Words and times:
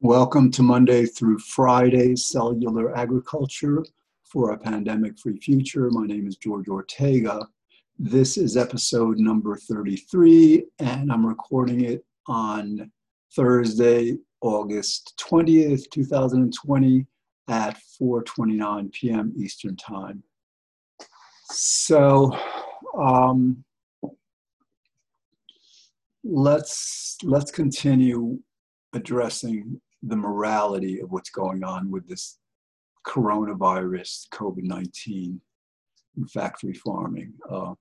Welcome 0.00 0.52
to 0.52 0.62
Monday 0.62 1.06
through 1.06 1.40
Friday 1.40 2.14
Cellular 2.14 2.96
Agriculture 2.96 3.84
for 4.22 4.52
a 4.52 4.56
Pandemic 4.56 5.18
Free 5.18 5.40
Future. 5.40 5.90
My 5.90 6.06
name 6.06 6.28
is 6.28 6.36
George 6.36 6.68
Ortega. 6.68 7.48
This 7.98 8.36
is 8.36 8.56
episode 8.56 9.18
number 9.18 9.56
33, 9.56 10.66
and 10.78 11.10
I'm 11.10 11.26
recording 11.26 11.84
it 11.84 12.04
on 12.28 12.92
Thursday, 13.34 14.18
August 14.40 15.20
20th, 15.20 15.90
2020 15.90 17.04
at 17.48 17.76
4:29 18.00 18.92
p.m. 18.92 19.34
Eastern 19.36 19.74
Time. 19.74 20.22
So, 21.50 22.38
um, 22.96 23.64
let's 26.22 27.16
let's 27.24 27.50
continue 27.50 28.38
addressing 28.94 29.80
the 30.02 30.16
morality 30.16 31.00
of 31.00 31.10
what's 31.10 31.30
going 31.30 31.64
on 31.64 31.90
with 31.90 32.08
this 32.08 32.38
coronavirus, 33.06 34.28
COVID 34.30 34.62
19, 34.62 35.40
and 36.16 36.30
factory 36.30 36.74
farming. 36.74 37.32
Uh, 37.50 37.74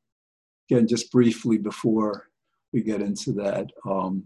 again, 0.70 0.88
just 0.88 1.12
briefly 1.12 1.58
before 1.58 2.30
we 2.74 2.82
get 2.82 3.02
into 3.02 3.34
that, 3.34 3.68
um, 3.90 4.24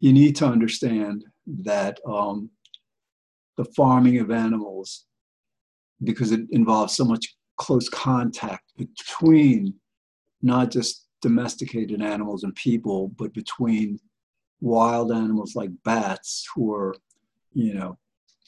you 0.00 0.12
need 0.12 0.36
to 0.36 0.46
understand 0.46 1.24
that 1.46 1.98
um, 2.06 2.50
the 3.56 3.64
farming 3.76 4.18
of 4.18 4.30
animals, 4.30 5.06
because 6.02 6.32
it 6.32 6.40
involves 6.50 6.96
so 6.96 7.04
much 7.04 7.36
close 7.58 7.88
contact 7.88 8.72
between 8.78 9.74
not 10.42 10.70
just 10.70 11.06
domesticated 11.20 12.00
animals 12.00 12.44
and 12.44 12.54
people, 12.54 13.08
but 13.18 13.34
between 13.34 13.98
wild 14.60 15.12
animals 15.12 15.54
like 15.54 15.70
bats 15.84 16.46
who 16.54 16.72
are, 16.72 16.94
you 17.52 17.74
know, 17.74 17.98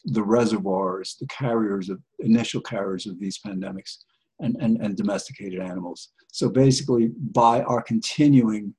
the 0.04 0.22
reservoirs, 0.22 1.16
the 1.20 1.26
carriers 1.26 1.88
of 1.88 2.00
initial 2.18 2.60
carriers 2.60 3.06
of 3.06 3.18
these 3.20 3.38
pandemics 3.38 3.98
and, 4.40 4.56
and, 4.60 4.80
and 4.80 4.96
domesticated 4.96 5.60
animals. 5.60 6.10
So 6.32 6.48
basically 6.48 7.12
by 7.32 7.62
our 7.62 7.82
continuing 7.82 8.74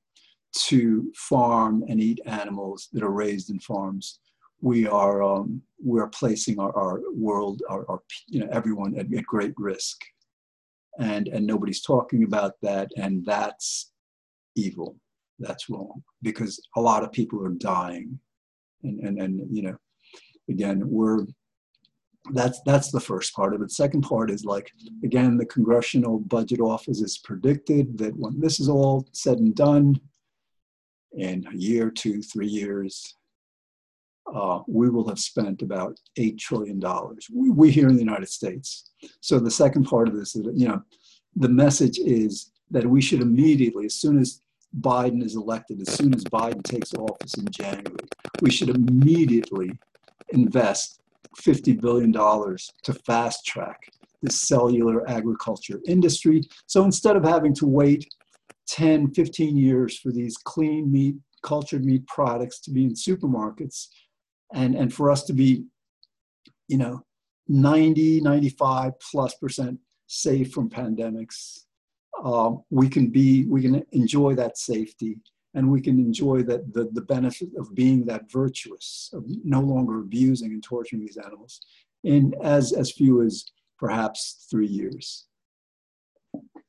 to 0.66 1.10
farm 1.16 1.84
and 1.88 2.00
eat 2.00 2.20
animals 2.26 2.88
that 2.92 3.02
are 3.02 3.10
raised 3.10 3.50
in 3.50 3.58
farms, 3.58 4.20
we 4.60 4.86
are 4.86 5.22
um, 5.22 5.60
we 5.84 6.00
are 6.00 6.08
placing 6.08 6.58
our, 6.58 6.74
our 6.74 7.00
world, 7.12 7.62
our, 7.68 7.84
our 7.90 8.00
you 8.28 8.40
know 8.40 8.48
everyone 8.50 8.96
at, 8.98 9.12
at 9.12 9.26
great 9.26 9.52
risk, 9.58 10.02
and 10.98 11.28
and 11.28 11.46
nobody's 11.46 11.82
talking 11.82 12.22
about 12.22 12.52
that, 12.62 12.88
and 12.96 13.26
that's 13.26 13.92
evil 14.56 14.96
that's 15.38 15.68
wrong 15.68 16.02
because 16.22 16.60
a 16.76 16.80
lot 16.80 17.02
of 17.02 17.12
people 17.12 17.44
are 17.44 17.50
dying. 17.50 18.18
And 18.82 19.00
and, 19.00 19.18
and 19.18 19.56
you 19.56 19.62
know 19.62 19.76
again 20.48 20.82
we're 20.84 21.24
that's 22.32 22.60
that's 22.64 22.90
the 22.90 23.00
first 23.00 23.34
part 23.34 23.54
of 23.54 23.62
it. 23.62 23.70
Second 23.70 24.02
part 24.02 24.30
is 24.30 24.44
like 24.44 24.70
again 25.04 25.36
the 25.36 25.46
congressional 25.46 26.18
budget 26.18 26.60
office 26.60 27.00
has 27.00 27.18
predicted 27.18 27.98
that 27.98 28.16
when 28.16 28.40
this 28.40 28.60
is 28.60 28.68
all 28.68 29.06
said 29.12 29.38
and 29.38 29.54
done 29.54 30.00
in 31.12 31.46
a 31.52 31.56
year 31.56 31.90
two 31.90 32.22
three 32.22 32.46
years 32.46 33.16
uh, 34.32 34.60
we 34.66 34.88
will 34.88 35.06
have 35.06 35.18
spent 35.18 35.62
about 35.62 35.98
$8 36.18 36.38
trillion 36.38 36.80
we, 37.32 37.50
we 37.50 37.70
here 37.70 37.88
in 37.88 37.94
the 37.94 38.02
united 38.02 38.28
states. 38.28 38.90
So 39.20 39.38
the 39.38 39.50
second 39.50 39.84
part 39.84 40.08
of 40.08 40.16
this 40.16 40.34
is 40.34 40.46
you 40.54 40.68
know 40.68 40.82
the 41.36 41.48
message 41.48 41.98
is 41.98 42.52
that 42.70 42.86
we 42.86 43.02
should 43.02 43.20
immediately 43.20 43.86
as 43.86 43.94
soon 43.94 44.18
as 44.18 44.40
Biden 44.80 45.22
is 45.22 45.36
elected, 45.36 45.80
as 45.80 45.94
soon 45.94 46.14
as 46.14 46.24
Biden 46.24 46.62
takes 46.62 46.94
office 46.94 47.34
in 47.34 47.46
January, 47.50 48.06
we 48.40 48.50
should 48.50 48.70
immediately 48.70 49.70
invest 50.30 51.00
$50 51.40 51.80
billion 51.80 52.12
to 52.12 52.94
fast 53.06 53.44
track 53.46 53.80
the 54.22 54.30
cellular 54.30 55.08
agriculture 55.08 55.80
industry. 55.86 56.42
So 56.66 56.84
instead 56.84 57.16
of 57.16 57.24
having 57.24 57.54
to 57.56 57.66
wait 57.66 58.06
10, 58.68 59.12
15 59.12 59.56
years 59.56 59.98
for 59.98 60.10
these 60.10 60.36
clean 60.38 60.90
meat, 60.90 61.16
cultured 61.42 61.84
meat 61.84 62.06
products 62.06 62.58
to 62.60 62.70
be 62.70 62.84
in 62.84 62.94
supermarkets 62.94 63.88
and, 64.54 64.74
and 64.74 64.92
for 64.92 65.10
us 65.10 65.24
to 65.24 65.34
be, 65.34 65.64
you 66.68 66.78
know, 66.78 67.04
90, 67.48 68.22
95 68.22 68.92
plus 69.00 69.34
percent 69.34 69.78
safe 70.06 70.52
from 70.52 70.70
pandemics 70.70 71.64
uh, 72.22 72.52
we 72.70 72.88
can 72.88 73.08
be, 73.08 73.44
we 73.46 73.62
can 73.62 73.84
enjoy 73.92 74.34
that 74.34 74.58
safety 74.58 75.18
and 75.54 75.70
we 75.70 75.80
can 75.80 75.98
enjoy 75.98 76.42
that 76.42 76.72
the, 76.72 76.88
the 76.92 77.02
benefit 77.02 77.48
of 77.58 77.74
being 77.74 78.04
that 78.06 78.30
virtuous, 78.30 79.10
of 79.12 79.24
no 79.44 79.60
longer 79.60 80.00
abusing 80.00 80.52
and 80.52 80.62
torturing 80.62 81.00
these 81.00 81.16
animals 81.16 81.60
in 82.02 82.34
as, 82.42 82.72
as 82.72 82.90
few 82.90 83.22
as 83.22 83.46
perhaps 83.78 84.46
three 84.50 84.66
years. 84.66 85.26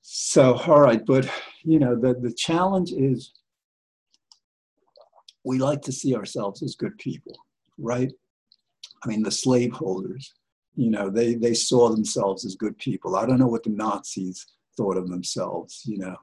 So, 0.02 0.54
all 0.68 0.82
right, 0.82 1.04
but 1.04 1.28
you 1.64 1.80
know, 1.80 1.96
the, 1.96 2.14
the 2.14 2.32
challenge 2.32 2.92
is 2.92 3.34
we 5.44 5.58
like 5.58 5.82
to 5.84 5.92
see 5.92 6.16
ourselves 6.16 6.62
as 6.62 6.76
good 6.76 6.98
people, 6.98 7.36
right? 7.78 8.12
I 9.04 9.08
mean, 9.08 9.24
the 9.24 9.32
slaveholders, 9.32 10.34
you 10.76 10.90
know, 10.90 11.10
they, 11.10 11.36
they 11.36 11.54
saw 11.54 11.90
themselves 11.90 12.46
as 12.46 12.56
good 12.56 12.78
people. 12.78 13.16
I 13.16 13.26
don't 13.26 13.40
know 13.40 13.48
what 13.48 13.64
the 13.64 13.70
Nazis 13.70 14.46
thought 14.78 14.98
of 14.98 15.10
themselves, 15.10 15.82
you 15.86 15.98
know. 15.98 16.16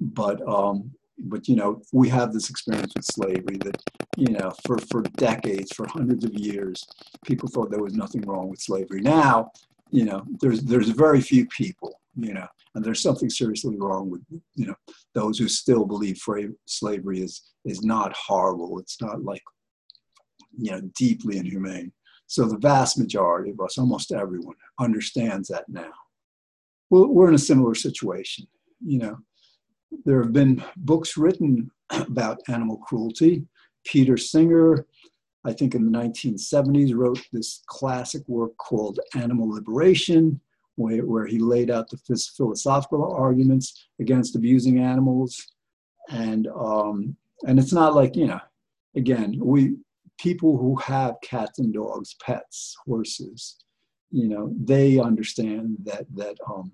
But 0.00 0.46
um, 0.48 0.90
but 1.18 1.48
you 1.48 1.56
know, 1.56 1.80
we 1.92 2.08
have 2.08 2.32
this 2.32 2.50
experience 2.50 2.92
with 2.94 3.04
slavery 3.04 3.58
that 3.64 3.76
you 4.16 4.28
know, 4.28 4.52
for 4.66 4.78
for 4.78 5.02
decades, 5.16 5.72
for 5.72 5.86
hundreds 5.88 6.24
of 6.24 6.34
years, 6.34 6.86
people 7.24 7.48
thought 7.48 7.70
there 7.70 7.82
was 7.82 7.94
nothing 7.94 8.22
wrong 8.22 8.48
with 8.48 8.60
slavery. 8.60 9.00
Now, 9.00 9.50
you 9.90 10.04
know, 10.04 10.24
there's 10.40 10.62
there's 10.62 10.88
very 10.88 11.20
few 11.20 11.46
people, 11.46 12.00
you 12.16 12.34
know, 12.34 12.46
and 12.74 12.84
there's 12.84 13.02
something 13.02 13.30
seriously 13.30 13.76
wrong 13.78 14.10
with 14.10 14.22
you 14.54 14.66
know 14.66 14.74
those 15.14 15.38
who 15.38 15.48
still 15.48 15.84
believe 15.84 16.20
slavery 16.66 17.20
is 17.20 17.52
is 17.64 17.82
not 17.82 18.14
horrible. 18.16 18.78
It's 18.78 19.00
not 19.00 19.22
like 19.24 19.42
you 20.56 20.72
know 20.72 20.80
deeply 20.96 21.38
inhumane. 21.38 21.92
So 22.26 22.46
the 22.46 22.58
vast 22.58 22.98
majority 22.98 23.50
of 23.50 23.60
us, 23.60 23.78
almost 23.78 24.10
everyone, 24.10 24.56
understands 24.80 25.48
that 25.48 25.68
now 25.68 25.92
we're 26.90 27.28
in 27.28 27.34
a 27.34 27.38
similar 27.38 27.74
situation. 27.74 28.46
You 28.84 28.98
know, 28.98 29.18
there 30.04 30.22
have 30.22 30.32
been 30.32 30.62
books 30.76 31.16
written 31.16 31.70
about 31.90 32.42
animal 32.48 32.78
cruelty. 32.78 33.46
Peter 33.84 34.16
Singer, 34.16 34.86
I 35.44 35.52
think 35.52 35.74
in 35.74 35.90
the 35.90 35.98
1970s, 35.98 36.94
wrote 36.94 37.20
this 37.32 37.62
classic 37.66 38.22
work 38.28 38.56
called 38.56 38.98
Animal 39.14 39.50
Liberation, 39.50 40.40
where, 40.76 41.04
where 41.04 41.26
he 41.26 41.38
laid 41.38 41.70
out 41.70 41.90
the 41.90 41.98
philosophical 42.36 43.12
arguments 43.12 43.86
against 44.00 44.36
abusing 44.36 44.80
animals. 44.80 45.46
And, 46.10 46.48
um, 46.48 47.16
and 47.46 47.58
it's 47.58 47.72
not 47.72 47.94
like, 47.94 48.16
you 48.16 48.26
know, 48.26 48.40
again, 48.96 49.38
we, 49.38 49.76
people 50.18 50.56
who 50.56 50.76
have 50.76 51.16
cats 51.22 51.58
and 51.58 51.72
dogs, 51.72 52.16
pets, 52.24 52.76
horses, 52.86 53.56
you 54.10 54.28
know, 54.28 54.52
they 54.56 54.98
understand 54.98 55.76
that 55.84 56.06
that 56.14 56.36
um, 56.48 56.70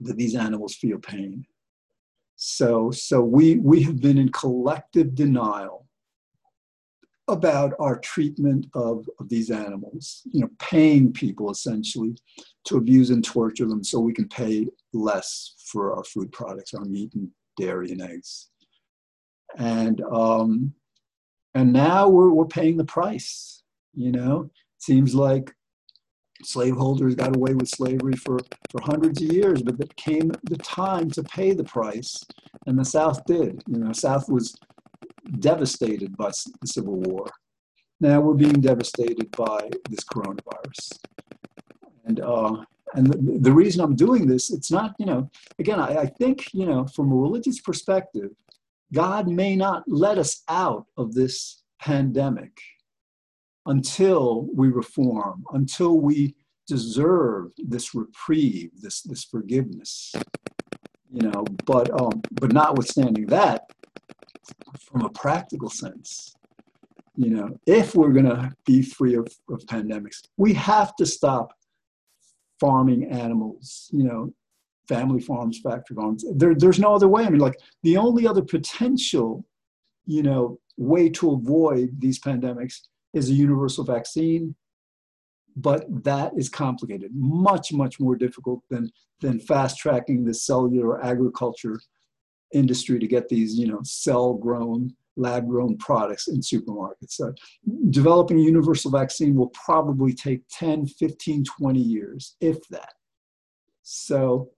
that 0.00 0.16
these 0.16 0.34
animals 0.34 0.74
feel 0.74 0.98
pain. 0.98 1.46
So 2.36 2.90
so 2.90 3.20
we 3.22 3.56
we 3.56 3.82
have 3.82 4.00
been 4.00 4.18
in 4.18 4.30
collective 4.30 5.14
denial 5.14 5.84
about 7.28 7.72
our 7.78 7.98
treatment 7.98 8.66
of, 8.74 9.08
of 9.18 9.28
these 9.28 9.50
animals, 9.50 10.22
you 10.30 10.40
know, 10.40 10.50
paying 10.58 11.12
people 11.12 11.50
essentially 11.50 12.14
to 12.64 12.76
abuse 12.76 13.10
and 13.10 13.24
torture 13.24 13.66
them 13.66 13.82
so 13.82 13.98
we 13.98 14.12
can 14.12 14.28
pay 14.28 14.66
less 14.92 15.54
for 15.70 15.96
our 15.96 16.04
food 16.04 16.30
products, 16.32 16.74
our 16.74 16.84
meat 16.84 17.14
and 17.14 17.30
dairy 17.56 17.92
and 17.92 18.02
eggs. 18.02 18.50
And 19.56 20.02
um, 20.12 20.74
and 21.54 21.72
now 21.72 22.08
we're, 22.08 22.30
we're 22.30 22.46
paying 22.46 22.76
the 22.76 22.84
price, 22.84 23.62
you 23.94 24.10
know. 24.10 24.42
It 24.42 24.82
seems 24.82 25.14
like 25.14 25.54
slaveholders 26.46 27.14
got 27.14 27.36
away 27.36 27.54
with 27.54 27.68
slavery 27.68 28.14
for, 28.14 28.38
for 28.70 28.80
hundreds 28.82 29.22
of 29.22 29.32
years, 29.32 29.62
but 29.62 29.80
it 29.80 29.94
came 29.96 30.32
the 30.44 30.56
time 30.58 31.10
to 31.10 31.22
pay 31.22 31.52
the 31.52 31.64
price, 31.64 32.22
and 32.66 32.78
the 32.78 32.84
South 32.84 33.24
did. 33.24 33.62
You 33.66 33.78
know, 33.78 33.92
South 33.92 34.28
was 34.28 34.54
devastated 35.38 36.16
by 36.16 36.30
the 36.60 36.66
Civil 36.66 36.96
War. 36.96 37.26
Now 38.00 38.20
we're 38.20 38.34
being 38.34 38.60
devastated 38.60 39.30
by 39.32 39.70
this 39.88 40.04
coronavirus. 40.04 40.98
And, 42.04 42.20
uh, 42.20 42.64
and 42.94 43.06
the, 43.06 43.38
the 43.40 43.52
reason 43.52 43.80
I'm 43.80 43.96
doing 43.96 44.26
this, 44.26 44.52
it's 44.52 44.70
not, 44.70 44.94
you 44.98 45.06
know, 45.06 45.30
again, 45.58 45.80
I, 45.80 45.96
I 46.02 46.06
think, 46.06 46.52
you 46.52 46.66
know, 46.66 46.86
from 46.86 47.10
a 47.10 47.16
religious 47.16 47.60
perspective, 47.60 48.30
God 48.92 49.28
may 49.28 49.56
not 49.56 49.84
let 49.86 50.18
us 50.18 50.42
out 50.48 50.86
of 50.96 51.14
this 51.14 51.62
pandemic 51.80 52.58
until 53.66 54.48
we 54.54 54.68
reform, 54.68 55.44
until 55.52 55.98
we 56.00 56.34
deserve 56.66 57.52
this 57.58 57.94
reprieve, 57.94 58.70
this, 58.80 59.02
this 59.02 59.24
forgiveness. 59.24 60.14
You 61.10 61.30
know, 61.30 61.44
but 61.64 61.90
um, 62.00 62.22
but 62.32 62.52
notwithstanding 62.52 63.26
that, 63.26 63.70
from 64.80 65.02
a 65.02 65.10
practical 65.10 65.70
sense, 65.70 66.34
you 67.16 67.30
know, 67.30 67.56
if 67.66 67.94
we're 67.94 68.12
going 68.12 68.24
to 68.24 68.52
be 68.66 68.82
free 68.82 69.14
of, 69.14 69.28
of 69.48 69.60
pandemics, 69.66 70.22
we 70.36 70.52
have 70.54 70.96
to 70.96 71.06
stop 71.06 71.52
farming 72.58 73.04
animals, 73.04 73.88
you 73.92 74.02
know, 74.02 74.32
family 74.88 75.20
farms, 75.20 75.60
factory 75.60 75.94
farms. 75.94 76.24
There, 76.34 76.54
there's 76.54 76.80
no 76.80 76.94
other 76.94 77.08
way. 77.08 77.24
I 77.24 77.30
mean, 77.30 77.40
like 77.40 77.58
the 77.84 77.96
only 77.96 78.26
other 78.26 78.42
potential, 78.42 79.44
you 80.06 80.22
know, 80.22 80.58
way 80.76 81.08
to 81.10 81.32
avoid 81.32 82.00
these 82.00 82.18
pandemics 82.18 82.80
is 83.14 83.30
a 83.30 83.34
universal 83.34 83.84
vaccine. 83.84 84.54
But 85.56 85.86
that 86.02 86.32
is 86.36 86.48
complicated, 86.48 87.12
much, 87.14 87.72
much 87.72 88.00
more 88.00 88.16
difficult 88.16 88.62
than, 88.70 88.90
than 89.20 89.38
fast 89.38 89.78
tracking 89.78 90.24
the 90.24 90.34
cellular 90.34 91.04
agriculture 91.04 91.80
industry 92.52 92.98
to 92.98 93.06
get 93.06 93.28
these, 93.28 93.56
you 93.56 93.68
know, 93.68 93.78
cell 93.84 94.34
grown, 94.34 94.92
lab 95.16 95.46
grown 95.46 95.76
products 95.78 96.26
in 96.26 96.40
supermarkets. 96.40 97.10
So 97.10 97.32
developing 97.90 98.40
a 98.40 98.42
universal 98.42 98.90
vaccine 98.90 99.36
will 99.36 99.50
probably 99.50 100.12
take 100.12 100.42
10, 100.50 100.86
15, 100.86 101.44
20 101.44 101.80
years, 101.80 102.34
if 102.40 102.66
that. 102.70 102.94
So 103.82 104.50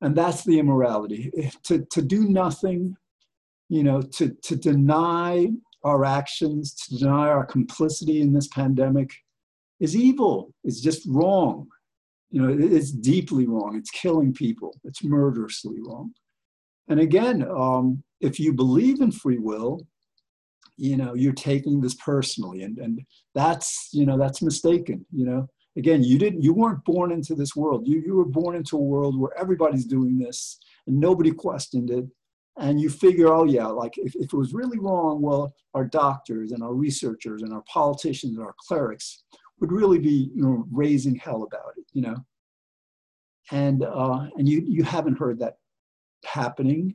and 0.00 0.14
that's 0.14 0.44
the 0.44 0.58
immorality 0.58 1.32
to, 1.64 1.84
to 1.90 2.02
do 2.02 2.28
nothing 2.28 2.96
you 3.68 3.82
know 3.82 4.00
to, 4.00 4.30
to 4.42 4.56
deny 4.56 5.48
our 5.84 6.04
actions 6.04 6.74
to 6.74 6.98
deny 6.98 7.28
our 7.28 7.46
complicity 7.46 8.20
in 8.20 8.32
this 8.32 8.48
pandemic 8.48 9.12
is 9.80 9.96
evil. 9.96 10.52
It's 10.64 10.80
just 10.80 11.06
wrong. 11.08 11.68
You 12.30 12.42
know 12.42 12.56
it's 12.58 12.90
deeply 12.90 13.46
wrong. 13.46 13.76
It's 13.76 13.90
killing 13.90 14.34
people. 14.34 14.78
It's 14.84 15.02
murderously 15.02 15.76
wrong. 15.80 16.12
And 16.88 17.00
again 17.00 17.46
um, 17.50 18.02
if 18.20 18.38
you 18.38 18.52
believe 18.52 19.00
in 19.00 19.12
free 19.12 19.38
will 19.38 19.86
you 20.76 20.96
know 20.96 21.14
you're 21.14 21.32
taking 21.32 21.80
this 21.80 21.94
personally 21.94 22.62
and 22.62 22.78
and 22.78 23.00
that's 23.34 23.88
you 23.92 24.06
know 24.06 24.18
that's 24.18 24.42
mistaken 24.42 25.04
you 25.12 25.26
know. 25.26 25.48
Again 25.76 26.02
you 26.02 26.18
didn't 26.18 26.42
you 26.42 26.52
weren't 26.52 26.84
born 26.84 27.12
into 27.12 27.34
this 27.34 27.54
world. 27.54 27.86
You, 27.86 28.02
you 28.04 28.14
were 28.16 28.24
born 28.24 28.56
into 28.56 28.76
a 28.76 28.80
world 28.80 29.18
where 29.18 29.36
everybody's 29.38 29.86
doing 29.86 30.18
this 30.18 30.58
and 30.86 30.98
nobody 30.98 31.30
questioned 31.30 31.90
it 31.90 32.04
and 32.58 32.80
you 32.80 32.90
figure 32.90 33.32
oh 33.32 33.44
yeah 33.44 33.66
like 33.66 33.96
if, 33.98 34.14
if 34.16 34.32
it 34.32 34.36
was 34.36 34.52
really 34.52 34.78
wrong 34.78 35.22
well 35.22 35.54
our 35.74 35.84
doctors 35.84 36.52
and 36.52 36.62
our 36.62 36.74
researchers 36.74 37.42
and 37.42 37.52
our 37.52 37.62
politicians 37.72 38.36
and 38.36 38.44
our 38.44 38.54
clerics 38.66 39.24
would 39.60 39.72
really 39.72 39.98
be 39.98 40.30
you 40.34 40.42
know 40.42 40.64
raising 40.70 41.16
hell 41.16 41.42
about 41.42 41.72
it 41.76 41.88
you 41.92 42.02
know? 42.02 42.16
And 43.50 43.82
uh, 43.82 44.26
and 44.36 44.48
you 44.48 44.62
you 44.66 44.84
haven't 44.84 45.18
heard 45.18 45.38
that 45.40 45.56
happening. 46.24 46.94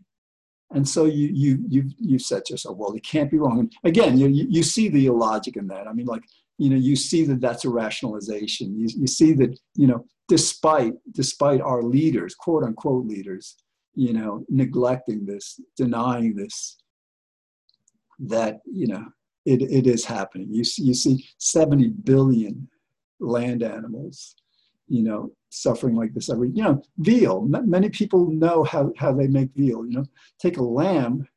And 0.71 0.88
so 0.88 1.06
you 1.06 1.30
you 1.33 1.65
you 1.68 1.89
you 2.00 2.19
said 2.19 2.45
to 2.45 2.54
yourself 2.54 2.77
well 2.77 2.94
it 2.94 3.04
can't 3.04 3.31
be 3.31 3.39
wrong. 3.39 3.60
And 3.60 3.74
again 3.83 4.18
you 4.18 4.27
you 4.27 4.63
see 4.63 4.88
the 4.88 5.07
illogic 5.07 5.57
in 5.57 5.68
that. 5.68 5.88
I 5.88 5.94
mean 5.94 6.06
like 6.06 6.24
you 6.60 6.69
know 6.69 6.75
you 6.75 6.95
see 6.95 7.25
that 7.25 7.42
that's 7.42 7.65
a 7.65 7.69
rationalization. 7.69 8.77
You, 8.77 8.88
you 8.95 9.07
see 9.07 9.33
that 9.33 9.57
you 9.75 9.88
know 9.88 10.06
despite 10.27 10.94
despite 11.12 11.60
our 11.60 11.81
leaders 11.81 12.36
quote 12.36 12.63
unquote 12.63 13.06
leaders 13.07 13.56
you 13.95 14.13
know 14.13 14.43
neglecting 14.49 15.25
this 15.25 15.59
denying 15.75 16.35
this 16.35 16.77
that 18.19 18.59
you 18.65 18.87
know 18.87 19.05
it, 19.45 19.61
it 19.61 19.87
is 19.87 20.05
happening 20.05 20.47
you 20.51 20.63
see, 20.63 20.83
you 20.83 20.93
see 20.93 21.25
70 21.37 21.89
billion 22.03 22.67
land 23.19 23.63
animals 23.63 24.35
you 24.87 25.03
know 25.03 25.31
suffering 25.49 25.95
like 25.95 26.13
this 26.13 26.29
every 26.29 26.49
you 26.53 26.63
know 26.63 26.81
veal 26.99 27.41
many 27.41 27.89
people 27.89 28.29
know 28.31 28.63
how, 28.63 28.91
how 28.97 29.13
they 29.13 29.27
make 29.27 29.49
veal 29.55 29.85
you 29.85 29.97
know 29.97 30.05
take 30.39 30.57
a 30.57 30.63
lamb 30.63 31.27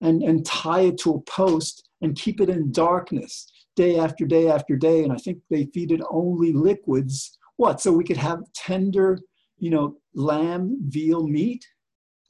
and 0.00 0.22
and 0.22 0.44
tie 0.44 0.82
it 0.82 0.98
to 0.98 1.14
a 1.14 1.20
post 1.22 1.88
and 2.02 2.16
keep 2.16 2.40
it 2.40 2.50
in 2.50 2.72
darkness 2.72 3.50
day 3.76 3.98
after 3.98 4.26
day 4.26 4.48
after 4.48 4.76
day. 4.76 5.02
And 5.04 5.12
I 5.12 5.16
think 5.16 5.38
they 5.48 5.66
feed 5.72 5.92
it 5.92 6.00
only 6.10 6.52
liquids. 6.52 7.38
What? 7.56 7.80
So 7.80 7.92
we 7.92 8.04
could 8.04 8.16
have 8.16 8.40
tender, 8.54 9.18
you 9.58 9.70
know, 9.70 9.96
lamb, 10.14 10.78
veal 10.88 11.26
meat? 11.26 11.66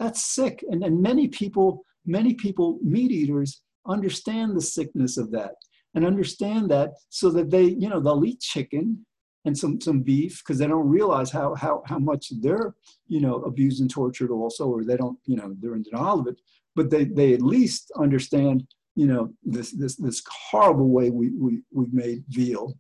That's 0.02 0.24
sick. 0.24 0.64
And, 0.70 0.82
and 0.84 1.00
many 1.00 1.28
people, 1.28 1.84
many 2.04 2.34
people, 2.34 2.78
meat 2.82 3.10
eaters, 3.10 3.62
understand 3.86 4.56
the 4.56 4.60
sickness 4.60 5.16
of 5.16 5.30
that 5.32 5.54
and 5.94 6.04
understand 6.06 6.70
that 6.70 6.90
so 7.08 7.30
that 7.30 7.50
they, 7.50 7.64
you 7.64 7.88
know, 7.88 8.00
they'll 8.00 8.24
eat 8.24 8.40
chicken 8.40 9.04
and 9.44 9.58
some 9.58 9.80
some 9.80 10.02
beef 10.02 10.40
because 10.40 10.58
they 10.58 10.68
don't 10.68 10.88
realize 10.88 11.28
how 11.28 11.52
how 11.56 11.82
how 11.84 11.98
much 11.98 12.30
they're 12.40 12.76
you 13.08 13.20
know 13.20 13.42
abused 13.42 13.80
and 13.80 13.90
tortured 13.90 14.30
also 14.30 14.68
or 14.68 14.84
they 14.84 14.96
don't 14.96 15.18
you 15.24 15.34
know 15.34 15.52
they're 15.58 15.74
in 15.74 15.82
denial 15.82 16.20
of 16.20 16.28
it 16.28 16.40
but 16.76 16.90
they 16.90 17.02
they 17.02 17.34
at 17.34 17.42
least 17.42 17.90
understand 17.98 18.64
you 18.94 19.06
know, 19.06 19.32
this, 19.42 19.72
this, 19.72 19.96
this 19.96 20.22
horrible 20.50 20.88
way 20.88 21.10
we, 21.10 21.30
we, 21.30 21.62
we 21.72 21.86
made 21.92 22.24
veal. 22.28 22.76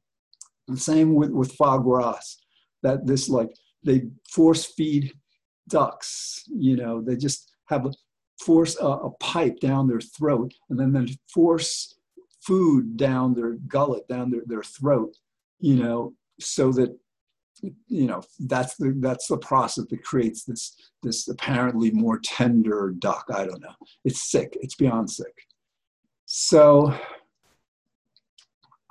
The 0.68 0.76
same 0.76 1.14
with, 1.14 1.30
with 1.30 1.52
foie 1.52 1.78
gras, 1.78 2.36
that 2.82 3.06
this 3.06 3.28
like, 3.28 3.50
they 3.84 4.02
force 4.30 4.64
feed 4.64 5.12
ducks, 5.68 6.44
you 6.48 6.76
know, 6.76 7.00
they 7.00 7.16
just 7.16 7.52
have 7.66 7.86
a 7.86 7.92
force 8.40 8.76
a, 8.80 8.86
a 8.86 9.10
pipe 9.18 9.60
down 9.60 9.86
their 9.86 10.00
throat 10.00 10.52
and 10.68 10.78
then 10.78 10.92
then 10.92 11.08
force 11.32 11.94
food 12.40 12.96
down 12.96 13.34
their 13.34 13.52
gullet, 13.68 14.06
down 14.08 14.30
their, 14.30 14.42
their 14.46 14.62
throat, 14.62 15.16
you 15.60 15.76
know, 15.76 16.14
so 16.40 16.72
that 16.72 16.96
you 17.86 18.06
know 18.06 18.20
that's 18.40 18.74
the 18.76 18.96
that's 19.00 19.28
the 19.28 19.36
process 19.36 19.84
that 19.88 20.02
creates 20.02 20.44
this 20.44 20.74
this 21.02 21.28
apparently 21.28 21.90
more 21.92 22.18
tender 22.18 22.92
duck. 22.98 23.26
I 23.32 23.46
don't 23.46 23.60
know. 23.60 23.74
It's 24.04 24.30
sick. 24.30 24.56
It's 24.60 24.74
beyond 24.74 25.10
sick. 25.10 25.46
So, 26.26 26.96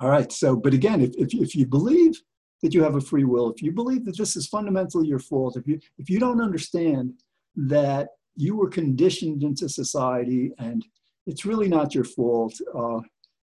all 0.00 0.08
right. 0.08 0.30
So, 0.30 0.56
but 0.56 0.74
again, 0.74 1.00
if, 1.00 1.10
if, 1.16 1.34
if 1.34 1.56
you 1.56 1.66
believe 1.66 2.22
that 2.62 2.74
you 2.74 2.82
have 2.82 2.96
a 2.96 3.00
free 3.00 3.24
will, 3.24 3.50
if 3.50 3.62
you 3.62 3.72
believe 3.72 4.04
that 4.04 4.16
this 4.16 4.36
is 4.36 4.46
fundamentally 4.46 5.06
your 5.06 5.18
fault, 5.18 5.56
if 5.56 5.66
you, 5.66 5.80
if 5.98 6.08
you 6.08 6.18
don't 6.18 6.40
understand 6.40 7.14
that 7.56 8.08
you 8.36 8.56
were 8.56 8.68
conditioned 8.68 9.42
into 9.42 9.68
society 9.68 10.52
and 10.58 10.84
it's 11.26 11.44
really 11.44 11.68
not 11.68 11.94
your 11.94 12.04
fault, 12.04 12.54
uh, 12.74 13.00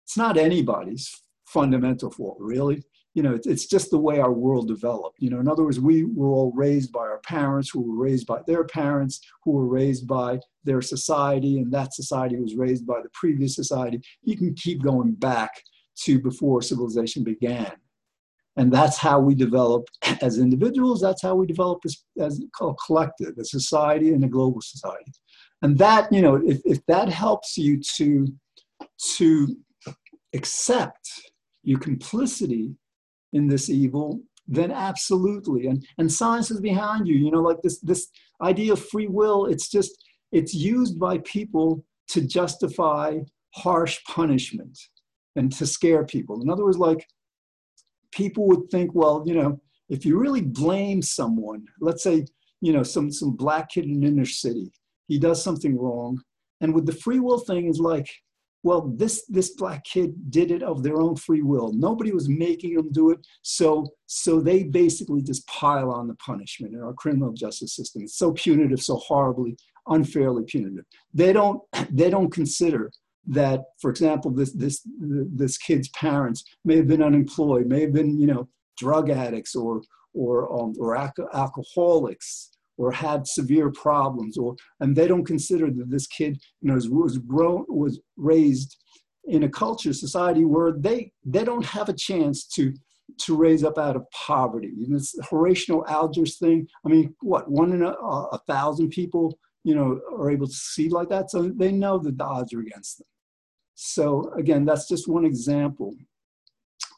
it's 0.03 0.17
not 0.17 0.37
anybody's 0.37 1.21
fundamental 1.45 2.11
fault, 2.11 2.37
really 2.39 2.83
you 3.13 3.21
know, 3.21 3.39
it's 3.45 3.67
just 3.67 3.91
the 3.91 3.97
way 3.97 4.19
our 4.19 4.31
world 4.31 4.67
developed. 4.67 5.17
You 5.19 5.29
know, 5.29 5.39
in 5.39 5.47
other 5.47 5.63
words, 5.63 5.79
we 5.79 6.03
were 6.03 6.29
all 6.29 6.51
raised 6.55 6.91
by 6.91 7.01
our 7.01 7.19
parents, 7.19 7.69
who 7.69 7.81
were 7.81 8.03
raised 8.03 8.25
by 8.25 8.39
their 8.47 8.63
parents, 8.63 9.21
who 9.43 9.51
were 9.51 9.67
raised 9.67 10.07
by 10.07 10.39
their 10.63 10.81
society, 10.81 11.59
and 11.59 11.71
that 11.71 11.93
society 11.93 12.37
was 12.39 12.55
raised 12.55 12.87
by 12.87 13.01
the 13.01 13.09
previous 13.13 13.55
society. 13.55 14.01
You 14.23 14.35
can 14.35 14.55
keep 14.55 14.81
going 14.81 15.13
back 15.13 15.51
to 16.03 16.19
before 16.19 16.63
civilization 16.63 17.23
began. 17.23 17.71
And 18.55 18.71
that's 18.71 18.97
how 18.97 19.19
we 19.19 19.35
develop 19.35 19.87
as 20.21 20.37
individuals, 20.37 21.01
that's 21.01 21.21
how 21.21 21.35
we 21.35 21.47
develop 21.47 21.79
as, 21.85 22.03
as 22.19 22.39
a 22.39 22.73
collective, 22.85 23.37
a 23.39 23.45
society 23.45 24.13
and 24.13 24.23
a 24.23 24.27
global 24.27 24.61
society. 24.61 25.11
And 25.61 25.77
that, 25.77 26.11
you 26.11 26.21
know, 26.21 26.35
if, 26.35 26.59
if 26.65 26.85
that 26.87 27.09
helps 27.09 27.57
you 27.57 27.81
to, 27.95 28.27
to 29.15 29.55
accept 30.33 31.09
your 31.63 31.79
complicity 31.79 32.75
in 33.31 33.47
this 33.47 33.69
evil, 33.69 34.21
then 34.47 34.71
absolutely. 34.71 35.67
And, 35.67 35.85
and 35.97 36.11
science 36.11 36.51
is 36.51 36.59
behind 36.59 37.07
you. 37.07 37.15
You 37.15 37.31
know, 37.31 37.41
like 37.41 37.61
this, 37.61 37.79
this 37.79 38.09
idea 38.41 38.73
of 38.73 38.85
free 38.85 39.07
will, 39.07 39.45
it's 39.45 39.69
just, 39.69 39.91
it's 40.31 40.53
used 40.53 40.99
by 40.99 41.19
people 41.19 41.83
to 42.09 42.21
justify 42.21 43.19
harsh 43.55 43.99
punishment 44.07 44.77
and 45.35 45.51
to 45.53 45.65
scare 45.65 46.05
people. 46.05 46.41
In 46.41 46.49
other 46.49 46.65
words, 46.65 46.77
like 46.77 47.07
people 48.13 48.47
would 48.47 48.69
think, 48.69 48.93
well, 48.93 49.23
you 49.25 49.33
know, 49.33 49.61
if 49.89 50.05
you 50.05 50.17
really 50.17 50.41
blame 50.41 51.01
someone, 51.01 51.65
let's 51.79 52.03
say, 52.03 52.25
you 52.61 52.71
know, 52.73 52.83
some, 52.83 53.11
some 53.11 53.35
black 53.35 53.69
kid 53.69 53.85
in 53.85 54.03
inner 54.03 54.25
city, 54.25 54.71
he 55.07 55.19
does 55.19 55.43
something 55.43 55.77
wrong. 55.77 56.21
And 56.61 56.73
with 56.73 56.85
the 56.85 56.93
free 56.93 57.19
will 57.19 57.39
thing 57.39 57.67
is 57.67 57.79
like, 57.79 58.09
well 58.63 58.93
this 58.95 59.25
this 59.27 59.51
black 59.51 59.83
kid 59.83 60.31
did 60.31 60.49
it 60.49 60.63
of 60.63 60.81
their 60.81 60.99
own 60.99 61.15
free 61.15 61.41
will 61.41 61.71
nobody 61.73 62.11
was 62.11 62.27
making 62.29 62.75
them 62.75 62.91
do 62.91 63.11
it 63.11 63.19
so 63.41 63.85
so 64.07 64.39
they 64.39 64.63
basically 64.63 65.21
just 65.21 65.45
pile 65.47 65.91
on 65.91 66.07
the 66.07 66.15
punishment 66.15 66.73
in 66.73 66.81
our 66.81 66.93
criminal 66.93 67.33
justice 67.33 67.75
system 67.75 68.01
it's 68.03 68.17
so 68.17 68.31
punitive 68.31 68.81
so 68.81 68.95
horribly 68.95 69.55
unfairly 69.87 70.43
punitive 70.45 70.85
they 71.13 71.33
don't 71.33 71.61
they 71.91 72.09
don't 72.09 72.31
consider 72.31 72.89
that 73.25 73.61
for 73.79 73.89
example 73.89 74.31
this 74.31 74.51
this 74.53 74.81
this 74.89 75.57
kid's 75.57 75.89
parents 75.89 76.43
may 76.65 76.75
have 76.75 76.87
been 76.87 77.01
unemployed 77.01 77.67
may 77.67 77.81
have 77.81 77.93
been 77.93 78.19
you 78.19 78.27
know 78.27 78.47
drug 78.77 79.09
addicts 79.09 79.55
or 79.55 79.81
or 80.13 80.51
um, 80.53 80.73
or 80.77 80.95
alcoholics 80.95 82.49
or 82.77 82.91
had 82.91 83.27
severe 83.27 83.71
problems 83.71 84.37
or 84.37 84.55
and 84.79 84.95
they 84.95 85.07
don't 85.07 85.25
consider 85.25 85.69
that 85.71 85.89
this 85.89 86.07
kid 86.07 86.37
you 86.61 86.69
know 86.69 86.79
was 86.91 87.17
grown 87.19 87.65
was 87.67 87.99
raised 88.17 88.77
in 89.25 89.43
a 89.43 89.49
culture 89.49 89.93
society 89.93 90.43
where 90.43 90.73
they 90.73 91.11
they 91.25 91.43
don't 91.43 91.65
have 91.65 91.89
a 91.89 91.93
chance 91.93 92.45
to 92.45 92.73
to 93.19 93.35
raise 93.35 93.63
up 93.63 93.77
out 93.77 93.95
of 93.95 94.05
poverty. 94.11 94.71
Know, 94.75 94.97
this 94.97 95.13
Horatio 95.29 95.83
Alger's 95.87 96.37
thing 96.37 96.67
i 96.85 96.89
mean 96.89 97.15
what 97.21 97.49
one 97.49 97.71
in 97.71 97.83
a, 97.83 97.91
a 97.91 98.39
thousand 98.47 98.89
people 98.89 99.37
you 99.63 99.75
know 99.75 99.99
are 100.17 100.31
able 100.31 100.47
to 100.47 100.53
see 100.53 100.89
like 100.89 101.09
that? 101.09 101.31
So 101.31 101.49
they 101.55 101.71
know 101.71 101.97
that 101.99 102.17
the 102.17 102.23
odds 102.23 102.53
are 102.53 102.59
against 102.59 102.97
them 102.97 103.07
So 103.75 104.31
again, 104.37 104.65
that's 104.65 104.87
just 104.87 105.07
one 105.07 105.25
example 105.25 105.95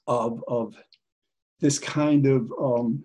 of, 0.08 0.44
of 0.48 0.76
this 1.60 1.80
kind 1.80 2.28
of 2.28 2.52
um, 2.62 3.04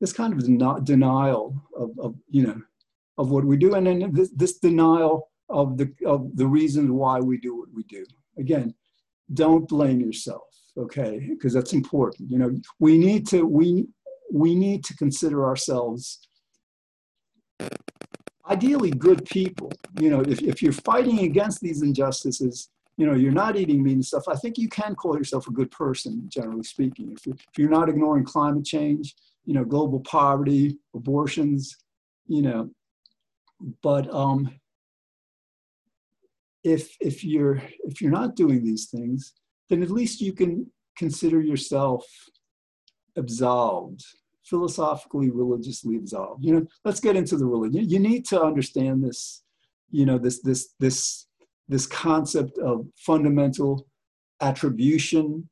this 0.00 0.12
kind 0.12 0.32
of 0.32 0.44
den- 0.44 0.84
denial 0.84 1.62
of, 1.76 1.90
of, 2.00 2.16
you 2.28 2.42
know 2.46 2.60
of 3.18 3.30
what 3.30 3.44
we 3.44 3.56
do, 3.56 3.74
and 3.74 3.86
then 3.86 4.12
this, 4.12 4.30
this 4.30 4.58
denial 4.58 5.30
of 5.48 5.76
the 5.76 5.92
of 6.06 6.34
the 6.36 6.46
reasons 6.46 6.90
why 6.90 7.20
we 7.20 7.38
do 7.38 7.56
what 7.56 7.68
we 7.74 7.82
do. 7.84 8.04
Again, 8.38 8.74
don't 9.34 9.68
blame 9.68 10.00
yourself, 10.00 10.48
okay? 10.76 11.18
Because 11.28 11.52
that's 11.52 11.72
important. 11.72 12.30
You 12.30 12.38
know, 12.38 12.60
we 12.78 12.98
need 12.98 13.26
to 13.28 13.44
we 13.46 13.86
we 14.32 14.54
need 14.54 14.84
to 14.84 14.96
consider 14.96 15.44
ourselves 15.46 16.26
ideally 18.48 18.90
good 18.90 19.24
people. 19.26 19.70
You 20.00 20.10
know, 20.10 20.20
if, 20.22 20.42
if 20.42 20.62
you're 20.62 20.72
fighting 20.72 21.20
against 21.20 21.60
these 21.60 21.82
injustices, 21.82 22.70
you 22.96 23.06
know, 23.06 23.14
you're 23.14 23.32
not 23.32 23.56
eating 23.56 23.82
meat 23.82 23.94
and 23.94 24.04
stuff, 24.04 24.24
I 24.28 24.36
think 24.36 24.58
you 24.58 24.68
can 24.68 24.94
call 24.94 25.16
yourself 25.16 25.46
a 25.48 25.52
good 25.52 25.70
person, 25.70 26.24
generally 26.28 26.62
speaking. 26.62 27.12
If 27.16 27.26
you're, 27.26 27.36
if 27.36 27.58
you're 27.58 27.70
not 27.70 27.88
ignoring 27.88 28.24
climate 28.24 28.64
change, 28.64 29.14
you 29.44 29.54
know, 29.54 29.64
global 29.64 30.00
poverty, 30.00 30.78
abortions, 30.94 31.76
you 32.26 32.42
know, 32.42 32.70
but 33.82 34.12
um, 34.12 34.50
if 36.64 36.96
if 37.00 37.24
you're 37.24 37.62
if 37.84 38.00
you're 38.00 38.10
not 38.10 38.36
doing 38.36 38.64
these 38.64 38.86
things, 38.86 39.32
then 39.68 39.82
at 39.82 39.90
least 39.90 40.20
you 40.20 40.32
can 40.32 40.70
consider 40.96 41.40
yourself 41.40 42.04
absolved 43.16 44.04
philosophically 44.44 45.30
religiously 45.30 45.96
absolved 45.96 46.44
you 46.44 46.52
know 46.52 46.66
let's 46.84 47.00
get 47.00 47.16
into 47.16 47.36
the 47.36 47.46
religion 47.46 47.88
you 47.88 47.98
need 47.98 48.24
to 48.24 48.40
understand 48.40 49.02
this 49.02 49.42
you 49.90 50.04
know 50.04 50.18
this 50.18 50.40
this 50.42 50.74
this 50.80 51.26
this 51.72 51.86
concept 51.86 52.58
of 52.58 52.86
fundamental 52.96 53.86
attribution 54.40 55.48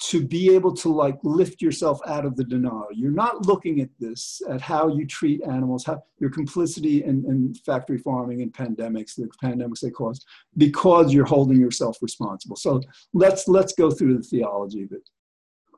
to 0.00 0.26
be 0.26 0.52
able 0.52 0.74
to 0.74 0.88
like 0.88 1.16
lift 1.22 1.62
yourself 1.62 2.00
out 2.06 2.24
of 2.24 2.34
the 2.34 2.42
denial. 2.42 2.88
You're 2.92 3.12
not 3.12 3.46
looking 3.46 3.80
at 3.80 3.90
this, 4.00 4.42
at 4.48 4.60
how 4.60 4.88
you 4.88 5.06
treat 5.06 5.42
animals, 5.44 5.84
how 5.84 6.02
your 6.18 6.30
complicity 6.30 7.04
in, 7.04 7.24
in 7.26 7.54
factory 7.54 7.98
farming 7.98 8.42
and 8.42 8.52
pandemics, 8.52 9.14
the 9.14 9.28
pandemics 9.42 9.80
they 9.80 9.90
cause, 9.90 10.24
because 10.56 11.12
you're 11.12 11.24
holding 11.24 11.60
yourself 11.60 11.98
responsible. 12.02 12.56
So 12.56 12.80
let's 13.12 13.46
let's 13.46 13.74
go 13.74 13.90
through 13.90 14.16
the 14.16 14.24
theology 14.24 14.84
of 14.84 14.92
it. 14.92 15.08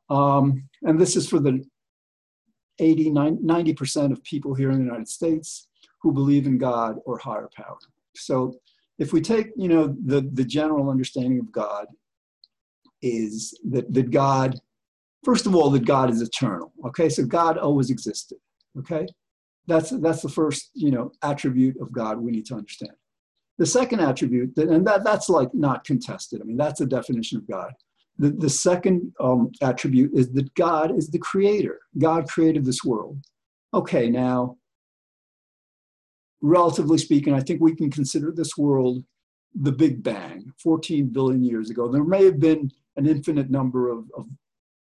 Um, 0.08 0.68
and 0.82 0.98
this 0.98 1.16
is 1.16 1.28
for 1.28 1.38
the 1.40 1.62
80, 2.78 3.10
90% 3.10 4.12
of 4.12 4.22
people 4.24 4.54
here 4.54 4.70
in 4.70 4.78
the 4.78 4.84
United 4.84 5.08
States 5.08 5.68
who 6.00 6.12
believe 6.12 6.46
in 6.46 6.58
God 6.58 6.96
or 7.04 7.18
higher 7.18 7.48
power. 7.54 7.78
So 8.16 8.54
if 8.98 9.12
we 9.12 9.20
take, 9.20 9.48
you 9.56 9.68
know, 9.68 9.94
the, 10.04 10.28
the 10.32 10.44
general 10.44 10.90
understanding 10.90 11.38
of 11.40 11.50
God 11.50 11.86
is 13.02 13.58
that, 13.70 13.92
that 13.92 14.10
God, 14.10 14.58
first 15.24 15.46
of 15.46 15.54
all, 15.54 15.70
that 15.70 15.84
God 15.84 16.10
is 16.10 16.22
eternal. 16.22 16.72
Okay, 16.86 17.08
so 17.08 17.24
God 17.24 17.58
always 17.58 17.90
existed. 17.90 18.38
Okay, 18.78 19.06
that's 19.66 19.90
that's 19.90 20.22
the 20.22 20.28
first 20.28 20.70
you 20.74 20.90
know 20.90 21.12
attribute 21.22 21.80
of 21.80 21.92
God 21.92 22.18
we 22.18 22.32
need 22.32 22.46
to 22.46 22.54
understand. 22.54 22.92
The 23.58 23.66
second 23.66 24.00
attribute, 24.00 24.56
that, 24.56 24.68
and 24.68 24.86
that, 24.86 25.04
that's 25.04 25.28
like 25.28 25.54
not 25.54 25.84
contested. 25.84 26.40
I 26.40 26.44
mean, 26.44 26.56
that's 26.56 26.80
the 26.80 26.86
definition 26.86 27.38
of 27.38 27.48
God. 27.48 27.72
The, 28.18 28.30
the 28.30 28.50
second 28.50 29.12
um, 29.20 29.52
attribute 29.62 30.12
is 30.12 30.32
that 30.32 30.52
God 30.54 30.96
is 30.96 31.08
the 31.08 31.18
creator. 31.18 31.80
God 31.98 32.28
created 32.28 32.64
this 32.64 32.82
world. 32.84 33.18
Okay, 33.72 34.08
now, 34.08 34.56
relatively 36.44 36.98
speaking, 36.98 37.32
I 37.32 37.40
think 37.40 37.60
we 37.60 37.74
can 37.74 37.90
consider 37.90 38.30
this 38.30 38.56
world 38.56 39.02
the 39.54 39.72
Big 39.72 40.02
Bang, 40.02 40.52
14 40.58 41.06
billion 41.06 41.42
years 41.42 41.70
ago. 41.70 41.88
There 41.88 42.04
may 42.04 42.24
have 42.24 42.38
been 42.38 42.70
an 42.96 43.06
infinite 43.06 43.50
number 43.50 43.88
of, 43.88 44.10
of 44.16 44.26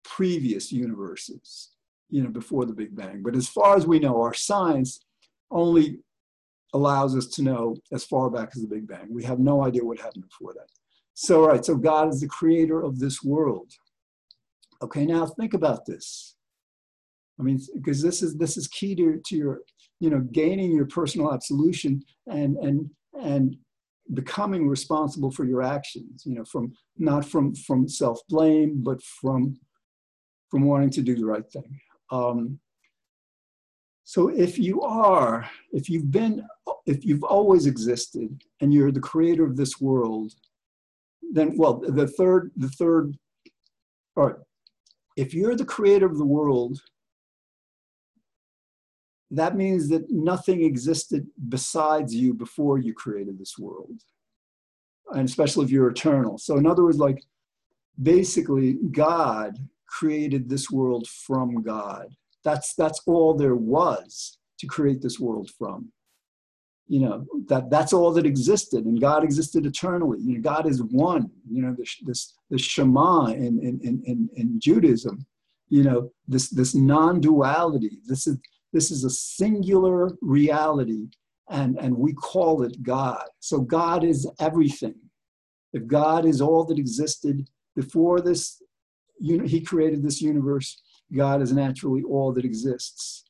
previous 0.03 0.71
universes, 0.71 1.71
you 2.09 2.21
know, 2.21 2.29
before 2.29 2.65
the 2.65 2.73
Big 2.73 2.95
Bang. 2.95 3.23
But 3.23 3.35
as 3.35 3.47
far 3.47 3.75
as 3.75 3.87
we 3.87 3.97
know, 3.97 4.21
our 4.21 4.33
science 4.33 4.99
only 5.49 5.99
allows 6.73 7.15
us 7.15 7.27
to 7.27 7.41
know 7.41 7.75
as 7.91 8.05
far 8.05 8.29
back 8.29 8.49
as 8.55 8.61
the 8.61 8.67
Big 8.67 8.87
Bang. 8.87 9.07
We 9.09 9.23
have 9.23 9.39
no 9.39 9.65
idea 9.65 9.83
what 9.83 9.99
happened 9.99 10.25
before 10.29 10.53
that. 10.53 10.67
So, 11.15 11.47
right, 11.47 11.65
so 11.65 11.75
God 11.75 12.09
is 12.09 12.21
the 12.21 12.27
creator 12.27 12.83
of 12.83 12.99
this 12.99 13.23
world. 13.23 13.71
Okay, 14.83 15.05
now 15.05 15.25
think 15.25 15.55
about 15.55 15.87
this. 15.87 16.35
I 17.39 17.43
mean, 17.43 17.59
because 17.73 18.01
this 18.01 18.21
is 18.21 18.35
this 18.35 18.57
is 18.57 18.67
key 18.67 18.95
to, 18.95 19.19
to 19.25 19.35
your, 19.35 19.61
you 19.99 20.09
know, 20.09 20.19
gaining 20.19 20.71
your 20.71 20.85
personal 20.85 21.33
absolution 21.33 22.03
and 22.27 22.57
and 22.57 22.89
and 23.21 23.57
becoming 24.13 24.67
responsible 24.69 25.29
for 25.29 25.43
your 25.43 25.61
actions 25.61 26.23
you 26.25 26.33
know 26.33 26.45
from 26.45 26.71
not 26.97 27.25
from 27.25 27.53
from 27.53 27.89
self-blame 27.89 28.81
but 28.81 29.01
from 29.03 29.59
from 30.49 30.63
wanting 30.63 30.89
to 30.89 31.01
do 31.01 31.15
the 31.15 31.25
right 31.25 31.49
thing. 31.51 31.79
Um, 32.09 32.59
so 34.05 34.29
if 34.29 34.57
you 34.57 34.81
are 34.81 35.49
if 35.73 35.89
you've 35.89 36.11
been 36.11 36.45
if 36.85 37.03
you've 37.03 37.23
always 37.23 37.65
existed 37.65 38.41
and 38.61 38.73
you're 38.73 38.93
the 38.93 38.99
creator 39.01 39.43
of 39.43 39.57
this 39.57 39.81
world 39.81 40.31
then 41.33 41.57
well 41.57 41.81
the 41.85 42.07
third 42.07 42.51
the 42.55 42.69
third 42.69 43.17
all 44.15 44.27
right. 44.27 44.35
If 45.15 45.33
you're 45.33 45.55
the 45.55 45.65
creator 45.65 46.07
of 46.07 46.17
the 46.17 46.25
world 46.25 46.81
that 49.31 49.55
means 49.55 49.89
that 49.89 50.09
nothing 50.09 50.63
existed 50.63 51.27
besides 51.49 52.15
you 52.15 52.33
before 52.33 52.77
you 52.77 52.93
created 52.93 53.37
this 53.37 53.57
world. 53.57 54.01
And 55.11 55.27
especially 55.27 55.65
if 55.65 55.71
you're 55.71 55.89
eternal. 55.89 56.37
So, 56.37 56.57
in 56.57 56.65
other 56.65 56.83
words, 56.83 56.97
like 56.97 57.23
basically, 58.01 58.77
God 58.91 59.57
created 59.87 60.49
this 60.49 60.69
world 60.69 61.07
from 61.07 61.61
God. 61.61 62.07
That's, 62.43 62.73
that's 62.75 63.01
all 63.05 63.33
there 63.33 63.55
was 63.55 64.37
to 64.59 64.67
create 64.67 65.01
this 65.01 65.19
world 65.19 65.49
from. 65.57 65.91
You 66.89 67.01
know, 67.01 67.25
that, 67.47 67.69
that's 67.69 67.91
all 67.91 68.13
that 68.13 68.25
existed, 68.25 68.85
and 68.85 69.01
God 69.01 69.23
existed 69.25 69.65
eternally. 69.65 70.19
You 70.21 70.35
know, 70.35 70.41
God 70.41 70.65
is 70.67 70.81
one. 70.81 71.29
You 71.49 71.63
know, 71.63 71.75
this, 71.77 71.97
this, 72.05 72.33
the 72.49 72.57
Shema 72.57 73.25
in, 73.27 73.59
in, 73.59 74.01
in, 74.05 74.29
in 74.35 74.59
Judaism, 74.59 75.25
you 75.67 75.83
know, 75.83 76.11
this, 76.29 76.49
this 76.49 76.73
non 76.73 77.19
duality. 77.19 77.99
This 78.05 78.25
is, 78.25 78.37
this 78.73 78.91
is 78.91 79.03
a 79.03 79.09
singular 79.09 80.11
reality, 80.21 81.07
and, 81.49 81.77
and 81.79 81.97
we 81.97 82.13
call 82.13 82.63
it 82.63 82.83
God. 82.83 83.23
So 83.39 83.61
God 83.61 84.03
is 84.03 84.29
everything. 84.39 84.95
If 85.73 85.87
God 85.87 86.25
is 86.25 86.41
all 86.41 86.65
that 86.65 86.79
existed 86.79 87.49
before 87.75 88.21
this, 88.21 88.61
you 89.19 89.37
know, 89.37 89.45
He 89.45 89.61
created 89.61 90.03
this 90.03 90.21
universe, 90.21 90.81
God 91.15 91.41
is 91.41 91.53
naturally 91.53 92.03
all 92.03 92.33
that 92.33 92.45
exists 92.45 93.23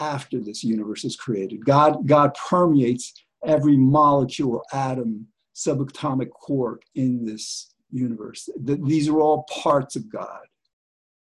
after 0.00 0.40
this 0.40 0.62
universe 0.62 1.04
is 1.04 1.16
created. 1.16 1.64
God, 1.64 2.06
God 2.06 2.34
permeates 2.34 3.12
every 3.44 3.76
molecule, 3.76 4.62
atom, 4.72 5.26
subatomic 5.54 6.30
quark 6.30 6.82
in 6.94 7.24
this 7.24 7.74
universe. 7.90 8.48
These 8.60 9.08
are 9.08 9.20
all 9.20 9.44
parts 9.44 9.96
of 9.96 10.10
God. 10.10 10.40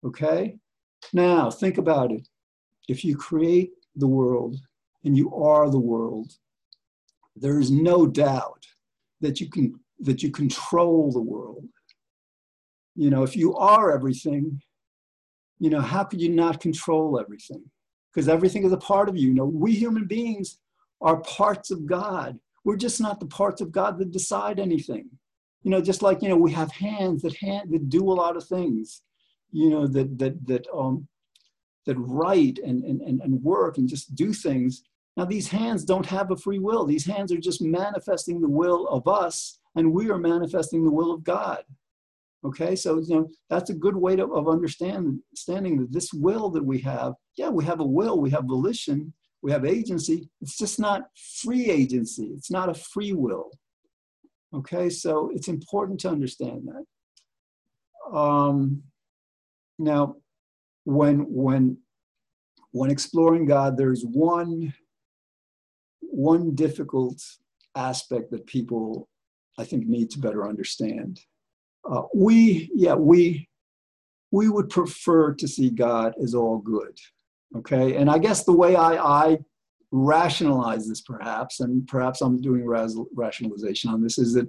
Okay? 0.05 0.57
Now, 1.13 1.51
think 1.51 1.79
about 1.79 2.13
it. 2.13 2.29
If 2.89 3.05
you 3.05 3.17
create 3.17 3.73
the 3.97 4.07
world 4.07 4.57
and 5.05 5.17
you 5.17 5.35
are 5.35 5.71
the 5.71 5.79
world, 5.79 6.33
there 7.37 7.61
is 7.61 7.71
no 7.71 8.07
doubt 8.07 8.67
that 9.21 9.41
you 9.41 9.49
can 9.49 9.79
that 10.01 10.23
you 10.23 10.31
control 10.31 11.13
the 11.13 11.21
world. 11.21 11.65
You 12.97 13.11
know, 13.11 13.23
if 13.23 13.37
you 13.37 13.55
are 13.57 13.93
everything, 13.93 14.61
you 15.59 15.71
know, 15.71 15.81
how 15.81 16.05
could 16.05 16.21
you 16.21 16.31
not 16.31 16.61
control 16.61 17.21
everything? 17.21 17.63
Because 18.13 18.29
everything 18.29 18.65
is 18.65 18.73
a 18.73 18.79
part 18.79 19.09
of 19.09 19.17
you. 19.17 19.29
You 19.29 19.35
know, 19.35 19.45
we 19.45 19.73
human 19.73 20.07
beings 20.07 20.59
are 21.01 21.21
parts 21.21 21.71
of 21.71 21.87
God. 21.87 22.39
We're 22.65 22.77
just 22.77 23.01
not 23.01 23.21
the 23.21 23.27
parts 23.27 23.61
of 23.61 23.73
God 23.73 23.99
that 23.99 24.11
decide 24.11 24.59
anything. 24.59 25.09
You 25.63 25.71
know, 25.71 25.81
just 25.81 26.03
like, 26.03 26.23
you 26.23 26.29
know, 26.29 26.37
we 26.37 26.53
have 26.53 26.73
hands 26.73 27.23
that 27.23 27.37
hand 27.37 27.71
that 27.73 27.89
do 27.89 28.11
a 28.11 28.15
lot 28.15 28.37
of 28.37 28.47
things 28.47 29.03
you 29.53 29.71
know, 29.71 29.87
that 29.87 30.19
that 30.19 30.47
that 30.47 30.67
um, 30.75 31.07
that 31.87 31.97
write 31.97 32.59
and, 32.59 32.85
and, 32.85 33.21
and 33.21 33.43
work 33.43 33.79
and 33.79 33.89
just 33.89 34.15
do 34.15 34.33
things. 34.33 34.83
Now 35.17 35.25
these 35.25 35.49
hands 35.49 35.85
don't 35.85 36.07
have 36.07 36.31
a 36.31 36.37
free 36.37 36.59
will. 36.59 36.85
These 36.85 37.07
hands 37.07 37.33
are 37.33 37.39
just 37.39 37.63
manifesting 37.63 38.41
the 38.41 38.49
will 38.49 38.87
of 38.89 39.09
us, 39.09 39.59
and 39.77 39.93
we 39.93 40.11
are 40.11 40.19
manifesting 40.19 40.85
the 40.85 40.91
will 40.91 41.13
of 41.13 41.25
God. 41.25 41.65
Okay, 42.45 42.75
so 42.75 43.01
you 43.01 43.15
know 43.15 43.29
that's 43.51 43.71
a 43.71 43.75
good 43.75 43.97
way 43.97 44.17
to, 44.17 44.25
of 44.25 44.49
understanding 44.49 45.23
understanding 45.31 45.79
that 45.79 45.93
this 45.93 46.13
will 46.13 46.49
that 46.51 46.65
we 46.65 46.79
have, 46.81 47.15
yeah, 47.37 47.49
we 47.49 47.65
have 47.65 47.81
a 47.81 47.87
will, 47.87 48.19
we 48.19 48.31
have 48.31 48.45
volition, 48.45 49.13
we 49.43 49.53
have 49.53 49.65
agency. 49.65 50.31
It's 50.41 50.57
just 50.57 50.79
not 50.79 51.03
free 51.43 51.71
agency. 51.71 52.31
It's 52.35 52.51
not 52.51 52.69
a 52.69 52.75
free 52.75 53.13
will. 53.13 53.51
Okay, 54.55 54.89
so 54.91 55.31
it's 55.35 55.49
important 55.49 56.01
to 56.01 56.09
understand 56.09 56.69
that. 56.69 58.17
Um, 58.17 58.83
now, 59.81 60.17
when 60.85 61.21
when 61.29 61.79
when 62.73 62.91
exploring 62.91 63.47
God, 63.47 63.77
there's 63.77 64.03
one 64.05 64.73
one 66.01 66.55
difficult 66.55 67.21
aspect 67.75 68.31
that 68.31 68.47
people 68.47 69.09
I 69.61 69.65
think, 69.65 69.87
need 69.87 70.11
to 70.11 70.19
better 70.19 70.49
understand. 70.49 71.21
Uh, 71.89 72.03
we, 72.15 72.71
yeah, 72.75 72.95
we, 72.95 73.49
we 74.31 74.49
would 74.49 74.71
prefer 74.71 75.35
to 75.35 75.47
see 75.47 75.71
God 75.71 76.15
as 76.23 76.35
all 76.35 76.59
good. 76.59 76.99
Okay. 77.57 77.97
And 77.97 78.11
I 78.11 78.19
guess 78.19 78.45
the 78.45 78.53
way 78.53 78.77
I, 78.77 78.95
I 78.97 79.39
rationalize 79.91 80.89
this, 80.89 81.01
perhaps, 81.01 81.61
and 81.61 81.87
perhaps 81.87 82.21
I'm 82.21 82.41
doing 82.41 82.65
rationalization 83.15 83.91
on 83.91 84.03
this, 84.03 84.19
is 84.19 84.33
that 84.35 84.49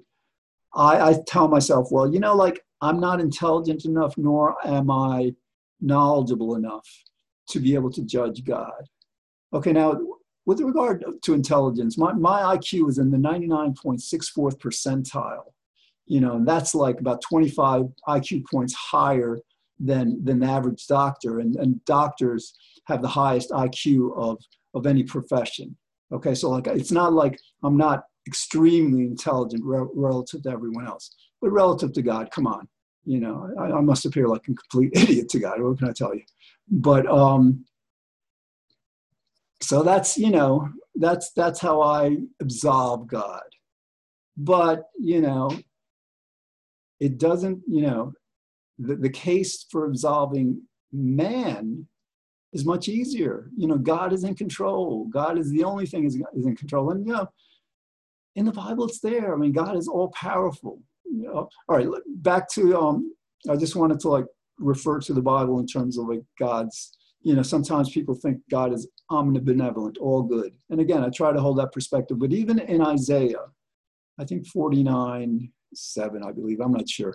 I, 0.74 1.10
I 1.10 1.16
tell 1.28 1.48
myself, 1.48 1.88
well, 1.92 2.12
you 2.12 2.20
know, 2.20 2.36
like 2.36 2.62
I'm 2.82 3.00
not 3.00 3.20
intelligent 3.20 3.86
enough, 3.86 4.18
nor 4.18 4.56
am 4.66 4.90
I 4.90 5.34
knowledgeable 5.80 6.56
enough 6.56 6.88
to 7.50 7.60
be 7.60 7.76
able 7.76 7.92
to 7.92 8.04
judge 8.04 8.44
God. 8.44 8.84
Okay, 9.54 9.74
now 9.74 10.00
with 10.46 10.60
regard 10.62 11.04
to 11.22 11.34
intelligence, 11.34 11.98
my, 11.98 12.14
my 12.14 12.56
IQ 12.56 12.90
is 12.90 12.98
in 12.98 13.12
the 13.12 13.18
99.64th 13.18 14.58
percentile. 14.58 15.54
You 16.08 16.20
know, 16.20 16.36
and 16.36 16.48
that's 16.48 16.74
like 16.76 17.00
about 17.00 17.22
25 17.22 17.86
IQ 18.08 18.44
points 18.52 18.74
higher 18.74 19.40
than, 19.80 20.24
than 20.24 20.40
the 20.40 20.48
average 20.48 20.88
doctor. 20.88 21.40
And, 21.40 21.56
and 21.56 21.84
doctors 21.86 22.54
have 22.86 23.02
the 23.02 23.08
highest 23.08 23.52
IQ 23.52 24.18
of, 24.18 24.44
of 24.74 24.88
any 24.88 25.04
profession. 25.04 25.78
Okay, 26.12 26.36
so 26.36 26.50
like 26.50 26.68
it's 26.68 26.92
not 26.92 27.14
like 27.14 27.40
I'm 27.64 27.78
not 27.78 28.04
extremely 28.28 29.04
intelligent 29.04 29.64
re- 29.64 29.88
relative 29.94 30.44
to 30.44 30.50
everyone 30.50 30.86
else, 30.86 31.16
but 31.42 31.52
relative 31.52 31.94
to 31.94 32.02
God, 32.02 32.30
come 32.32 32.48
on. 32.48 32.68
You 33.04 33.20
know, 33.20 33.50
I, 33.60 33.66
I 33.66 33.82
must 33.82 34.06
appear 34.06 34.28
like 34.28 34.44
a 34.44 34.54
complete 34.54 34.92
idiot 34.96 35.30
to 35.30 35.40
God. 35.40 35.62
What 35.62 35.80
can 35.80 35.90
I 35.90 35.94
tell 35.94 36.14
you? 36.14 36.24
But 36.70 37.08
um, 37.08 37.66
so 39.62 39.84
that's 39.84 40.18
you 40.18 40.32
know 40.32 40.68
that's 40.96 41.32
that's 41.32 41.60
how 41.60 41.82
i 41.82 42.18
absolve 42.42 43.08
god 43.08 43.44
but 44.36 44.90
you 45.00 45.22
know 45.22 45.50
it 47.00 47.18
doesn't 47.18 47.62
you 47.68 47.82
know 47.82 48.12
the, 48.80 48.96
the 48.96 49.10
case 49.10 49.66
for 49.70 49.86
absolving 49.86 50.62
man 50.92 51.86
is 52.54 52.66
much 52.66 52.90
easier 52.90 53.50
you 53.56 53.68
know 53.68 53.78
god 53.78 54.12
is 54.12 54.24
in 54.24 54.36
control 54.36 55.06
god 55.06 55.38
is 55.38 55.50
the 55.52 55.64
only 55.64 55.86
thing 55.86 56.06
is, 56.06 56.16
is 56.36 56.46
in 56.46 56.56
control 56.56 56.92
and 56.92 57.06
you 57.06 57.14
know 57.14 57.28
in 58.36 58.46
the 58.46 58.52
bible 58.52 58.86
it's 58.86 59.00
there 59.00 59.34
i 59.34 59.38
mean 59.38 59.52
god 59.52 59.78
is 59.78 59.88
all 59.88 60.10
powerful 60.10 60.82
all 61.34 61.50
right 61.70 61.88
back 62.18 62.48
to 62.50 62.78
um 62.78 63.14
i 63.50 63.56
just 63.56 63.76
wanted 63.76 64.00
to 64.00 64.10
like 64.10 64.26
refer 64.58 65.00
to 65.00 65.14
the 65.14 65.22
bible 65.22 65.60
in 65.60 65.68
terms 65.68 65.98
of 65.98 66.08
like 66.08 66.22
god's 66.40 66.98
you 67.24 67.36
know, 67.36 67.44
sometimes 67.44 67.92
people 67.92 68.16
think 68.16 68.40
God 68.50 68.74
is 68.74 68.88
omnibenevolent, 69.12 69.98
all 70.00 70.24
good. 70.24 70.56
And 70.70 70.82
again, 70.82 71.04
I 71.04 71.10
try 71.10 71.32
to 71.32 71.40
hold 71.40 71.60
that 71.60 71.72
perspective. 71.72 72.18
But 72.20 72.34
even 72.34 72.60
in 72.60 72.82
Isaiah, 72.82 73.46
I 74.20 74.26
think 74.26 74.48
49, 74.48 75.52
7, 75.74 76.24
I 76.24 76.32
believe, 76.32 76.60
I'm 76.60 76.72
not 76.72 76.90
sure. 76.90 77.14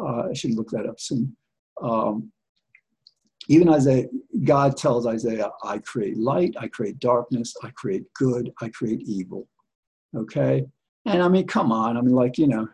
Uh, 0.00 0.28
I 0.28 0.32
should 0.32 0.54
look 0.54 0.70
that 0.70 0.86
up 0.86 1.00
soon. 1.00 1.36
Um, 1.82 2.30
even 3.48 3.68
Isaiah, 3.68 4.06
God 4.44 4.76
tells 4.76 5.06
Isaiah, 5.06 5.50
I 5.64 5.78
create 5.78 6.16
light, 6.18 6.54
I 6.58 6.68
create 6.68 6.98
darkness, 7.00 7.54
I 7.62 7.70
create 7.70 8.04
good, 8.14 8.52
I 8.60 8.68
create 8.68 9.02
evil. 9.06 9.48
Okay? 10.16 10.64
And 11.06 11.22
I 11.22 11.28
mean, 11.28 11.46
come 11.46 11.72
on. 11.72 11.96
I 11.96 12.00
mean, 12.00 12.14
like, 12.14 12.38
you 12.38 12.46
know, 12.46 12.68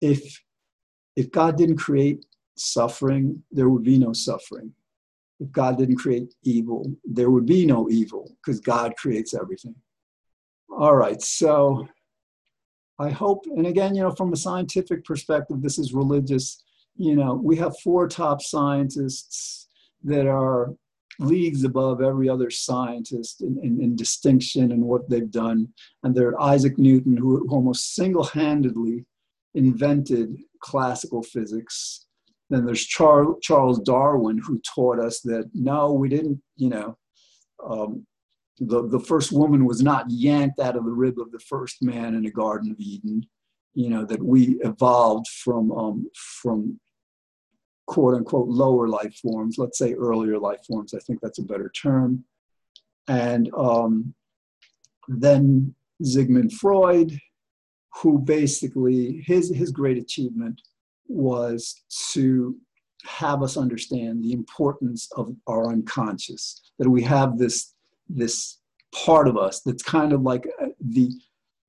if 0.00 0.42
if 1.16 1.30
God 1.30 1.56
didn't 1.56 1.76
create 1.76 2.24
suffering, 2.56 3.42
there 3.50 3.68
would 3.68 3.82
be 3.82 3.98
no 3.98 4.12
suffering. 4.12 4.72
If 5.40 5.50
God 5.52 5.78
didn't 5.78 5.96
create 5.96 6.34
evil, 6.42 6.92
there 7.04 7.30
would 7.30 7.46
be 7.46 7.66
no 7.66 7.88
evil 7.90 8.36
because 8.36 8.60
God 8.60 8.94
creates 8.96 9.34
everything. 9.34 9.74
All 10.70 10.94
right, 10.94 11.20
so 11.20 11.88
I 12.98 13.08
hope, 13.08 13.46
and 13.46 13.66
again, 13.66 13.94
you 13.94 14.02
know, 14.02 14.10
from 14.10 14.32
a 14.32 14.36
scientific 14.36 15.04
perspective, 15.04 15.62
this 15.62 15.78
is 15.78 15.94
religious. 15.94 16.62
You 16.96 17.16
know, 17.16 17.34
we 17.34 17.56
have 17.56 17.78
four 17.80 18.06
top 18.06 18.42
scientists 18.42 19.68
that 20.04 20.26
are 20.26 20.74
leagues 21.20 21.64
above 21.64 22.02
every 22.02 22.28
other 22.28 22.50
scientist 22.50 23.42
in, 23.42 23.58
in, 23.62 23.80
in 23.80 23.96
distinction 23.96 24.72
and 24.72 24.82
what 24.82 25.08
they've 25.08 25.30
done. 25.30 25.68
And 26.02 26.14
they're 26.14 26.40
Isaac 26.40 26.78
Newton, 26.78 27.16
who 27.16 27.46
almost 27.50 27.94
single 27.94 28.24
handedly 28.24 29.06
invented 29.54 30.36
classical 30.60 31.22
physics 31.22 32.06
then 32.50 32.66
there's 32.66 32.84
Char- 32.84 33.38
Charles 33.40 33.78
Darwin, 33.78 34.38
who 34.44 34.60
taught 34.60 34.98
us 34.98 35.20
that 35.20 35.48
no, 35.54 35.92
we 35.92 36.08
didn't, 36.08 36.42
you 36.56 36.68
know, 36.68 36.98
um, 37.64 38.06
the, 38.58 38.88
the 38.88 39.00
first 39.00 39.32
woman 39.32 39.64
was 39.64 39.82
not 39.82 40.10
yanked 40.10 40.58
out 40.58 40.76
of 40.76 40.84
the 40.84 40.90
rib 40.90 41.18
of 41.18 41.30
the 41.30 41.38
first 41.38 41.80
man 41.80 42.14
in 42.14 42.24
the 42.24 42.30
Garden 42.30 42.70
of 42.72 42.80
Eden, 42.80 43.24
you 43.72 43.88
know, 43.88 44.04
that 44.04 44.22
we 44.22 44.58
evolved 44.62 45.28
from, 45.28 45.70
um, 45.72 46.10
from 46.42 46.78
quote 47.90 48.14
unquote 48.14 48.46
lower 48.46 48.86
life 48.86 49.16
forms, 49.16 49.58
let's 49.58 49.76
say 49.76 49.94
earlier 49.94 50.38
life 50.38 50.64
forms, 50.64 50.94
I 50.94 51.00
think 51.00 51.20
that's 51.20 51.40
a 51.40 51.44
better 51.44 51.70
term. 51.70 52.24
And 53.08 53.50
um, 53.52 54.14
then 55.08 55.74
Sigmund 56.00 56.52
Freud, 56.52 57.18
who 57.96 58.20
basically, 58.20 59.24
his, 59.26 59.52
his 59.52 59.72
great 59.72 59.98
achievement 59.98 60.62
was 61.08 61.82
to 62.12 62.56
have 63.04 63.42
us 63.42 63.56
understand 63.56 64.22
the 64.22 64.34
importance 64.34 65.08
of 65.16 65.34
our 65.48 65.66
unconscious 65.72 66.60
that 66.78 66.88
we 66.88 67.02
have 67.02 67.38
this 67.38 67.74
this 68.08 68.58
part 68.94 69.26
of 69.26 69.38
us 69.38 69.62
that's 69.62 69.82
kind 69.82 70.12
of 70.12 70.20
like 70.20 70.46
uh, 70.62 70.66
the 70.80 71.10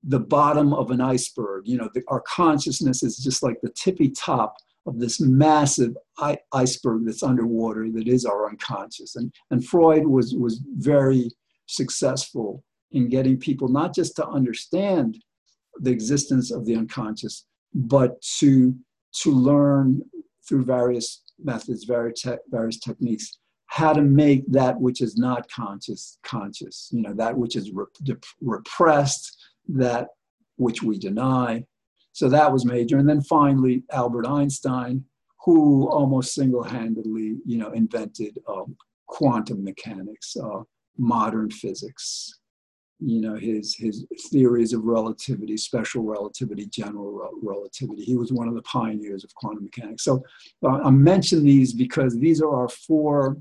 the 0.03 0.19
bottom 0.19 0.73
of 0.73 0.91
an 0.91 0.99
iceberg 0.99 1.65
you 1.65 1.77
know 1.77 1.89
the, 1.93 2.03
our 2.09 2.21
consciousness 2.27 3.01
is 3.01 3.17
just 3.17 3.43
like 3.43 3.61
the 3.61 3.69
tippy 3.69 4.09
top 4.09 4.57
of 4.85 4.99
this 4.99 5.19
massive 5.19 5.95
iceberg 6.53 7.05
that's 7.05 7.23
underwater 7.23 7.89
that 7.91 8.07
is 8.07 8.25
our 8.25 8.49
unconscious 8.49 9.15
and 9.15 9.33
and 9.49 9.65
freud 9.65 10.05
was 10.05 10.35
was 10.35 10.61
very 10.77 11.29
successful 11.67 12.63
in 12.91 13.09
getting 13.09 13.37
people 13.37 13.67
not 13.67 13.93
just 13.95 14.15
to 14.15 14.27
understand 14.27 15.17
the 15.79 15.91
existence 15.91 16.51
of 16.51 16.65
the 16.65 16.75
unconscious 16.75 17.45
but 17.73 18.21
to 18.21 18.75
to 19.13 19.31
learn 19.31 20.01
through 20.47 20.63
various 20.63 21.23
methods, 21.43 21.83
various, 21.83 22.21
te- 22.21 22.35
various 22.49 22.79
techniques, 22.79 23.39
how 23.67 23.93
to 23.93 24.01
make 24.01 24.43
that 24.51 24.79
which 24.79 25.01
is 25.01 25.17
not 25.17 25.49
conscious 25.49 26.17
conscious. 26.23 26.89
You 26.91 27.01
know, 27.01 27.13
that 27.13 27.37
which 27.37 27.55
is 27.55 27.71
re- 27.71 27.85
repressed, 28.41 29.37
that 29.69 30.07
which 30.57 30.83
we 30.83 30.99
deny. 30.99 31.63
So 32.11 32.27
that 32.29 32.51
was 32.51 32.65
major. 32.65 32.97
And 32.97 33.07
then 33.07 33.21
finally, 33.21 33.83
Albert 33.91 34.27
Einstein, 34.27 35.05
who 35.43 35.89
almost 35.89 36.33
single-handedly, 36.33 37.37
you 37.45 37.57
know, 37.57 37.71
invented 37.71 38.37
um, 38.47 38.75
quantum 39.07 39.63
mechanics, 39.63 40.35
uh, 40.37 40.61
modern 40.97 41.49
physics 41.49 42.39
you 43.01 43.19
know 43.19 43.35
his 43.35 43.75
his 43.75 44.05
theories 44.29 44.73
of 44.73 44.83
relativity 44.83 45.57
special 45.57 46.03
relativity 46.03 46.67
general 46.67 47.31
relativity. 47.41 48.03
He 48.03 48.15
was 48.15 48.31
one 48.31 48.47
of 48.47 48.53
the 48.53 48.61
pioneers 48.61 49.23
of 49.23 49.33
quantum 49.33 49.63
mechanics. 49.63 50.03
So 50.03 50.23
uh, 50.63 50.81
i 50.85 50.89
mention 50.91 51.43
these 51.43 51.73
because 51.73 52.17
these 52.17 52.41
are 52.41 52.55
our 52.55 52.69
four 52.69 53.37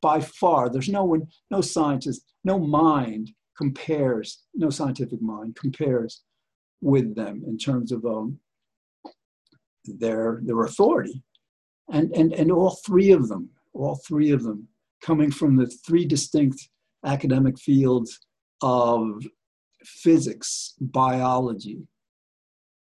by 0.00 0.20
far 0.20 0.68
there's 0.68 0.88
no 0.88 1.04
one 1.04 1.26
no 1.50 1.60
scientist 1.60 2.22
no 2.44 2.58
mind 2.58 3.32
compares 3.56 4.44
no 4.54 4.70
scientific 4.70 5.20
mind 5.20 5.56
compares 5.56 6.22
with 6.80 7.16
them 7.16 7.42
in 7.48 7.58
terms 7.58 7.90
of 7.90 8.04
um, 8.06 8.38
their 9.84 10.40
their 10.44 10.62
authority 10.62 11.22
and 11.90 12.10
and 12.12 12.32
and 12.32 12.50
all 12.50 12.78
three 12.84 13.12
of 13.12 13.28
them 13.28 13.48
all 13.72 13.96
three 14.06 14.30
of 14.30 14.42
them 14.42 14.68
coming 15.00 15.30
from 15.30 15.56
the 15.56 15.66
three 15.66 16.04
distinct 16.04 16.68
academic 17.04 17.58
fields 17.58 18.18
of 18.62 19.22
physics, 19.84 20.74
biology, 20.80 21.86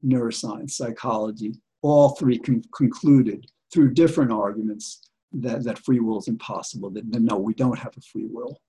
neuroscience, 0.05 0.73
psychology, 0.73 1.55
all 1.83 2.11
three 2.11 2.39
con- 2.39 2.63
concluded 2.75 3.47
through 3.73 3.93
different 3.93 4.33
arguments 4.33 5.11
that, 5.33 5.65
that 5.65 5.79
free 5.85 6.01
will 6.01 6.19
is 6.19 6.29
impossible, 6.29 6.91
that, 6.91 7.11
that 7.11 7.23
no, 7.23 7.37
we 7.37 7.55
don't 7.55 7.79
have 7.79 7.97
a 7.97 8.01
free 8.01 8.27
will. 8.31 8.61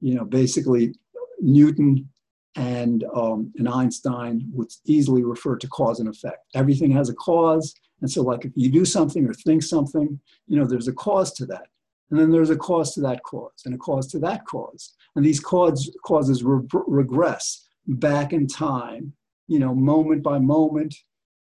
You 0.00 0.14
know, 0.16 0.24
basically, 0.24 0.94
Newton 1.40 2.08
and, 2.56 3.04
um, 3.14 3.52
and 3.58 3.68
Einstein 3.68 4.48
would 4.52 4.68
easily 4.84 5.22
refer 5.22 5.56
to 5.56 5.68
cause 5.68 6.00
and 6.00 6.08
effect. 6.08 6.38
Everything 6.54 6.90
has 6.92 7.08
a 7.08 7.14
cause. 7.14 7.74
And 8.00 8.10
so, 8.10 8.22
like, 8.22 8.44
if 8.44 8.52
you 8.54 8.70
do 8.70 8.84
something 8.84 9.26
or 9.26 9.34
think 9.34 9.62
something, 9.62 10.18
you 10.48 10.56
know, 10.58 10.66
there's 10.66 10.88
a 10.88 10.92
cause 10.92 11.32
to 11.34 11.46
that. 11.46 11.66
And 12.10 12.18
then 12.18 12.30
there's 12.30 12.50
a 12.50 12.56
cause 12.56 12.92
to 12.94 13.00
that 13.02 13.22
cause 13.22 13.62
and 13.64 13.74
a 13.74 13.78
cause 13.78 14.08
to 14.08 14.18
that 14.20 14.44
cause. 14.46 14.94
And 15.14 15.24
these 15.24 15.40
cause, 15.40 15.96
causes 16.04 16.42
re- 16.42 16.66
regress 16.86 17.68
back 17.86 18.32
in 18.32 18.46
time, 18.46 19.12
you 19.46 19.58
know, 19.58 19.74
moment 19.74 20.22
by 20.22 20.38
moment 20.38 20.94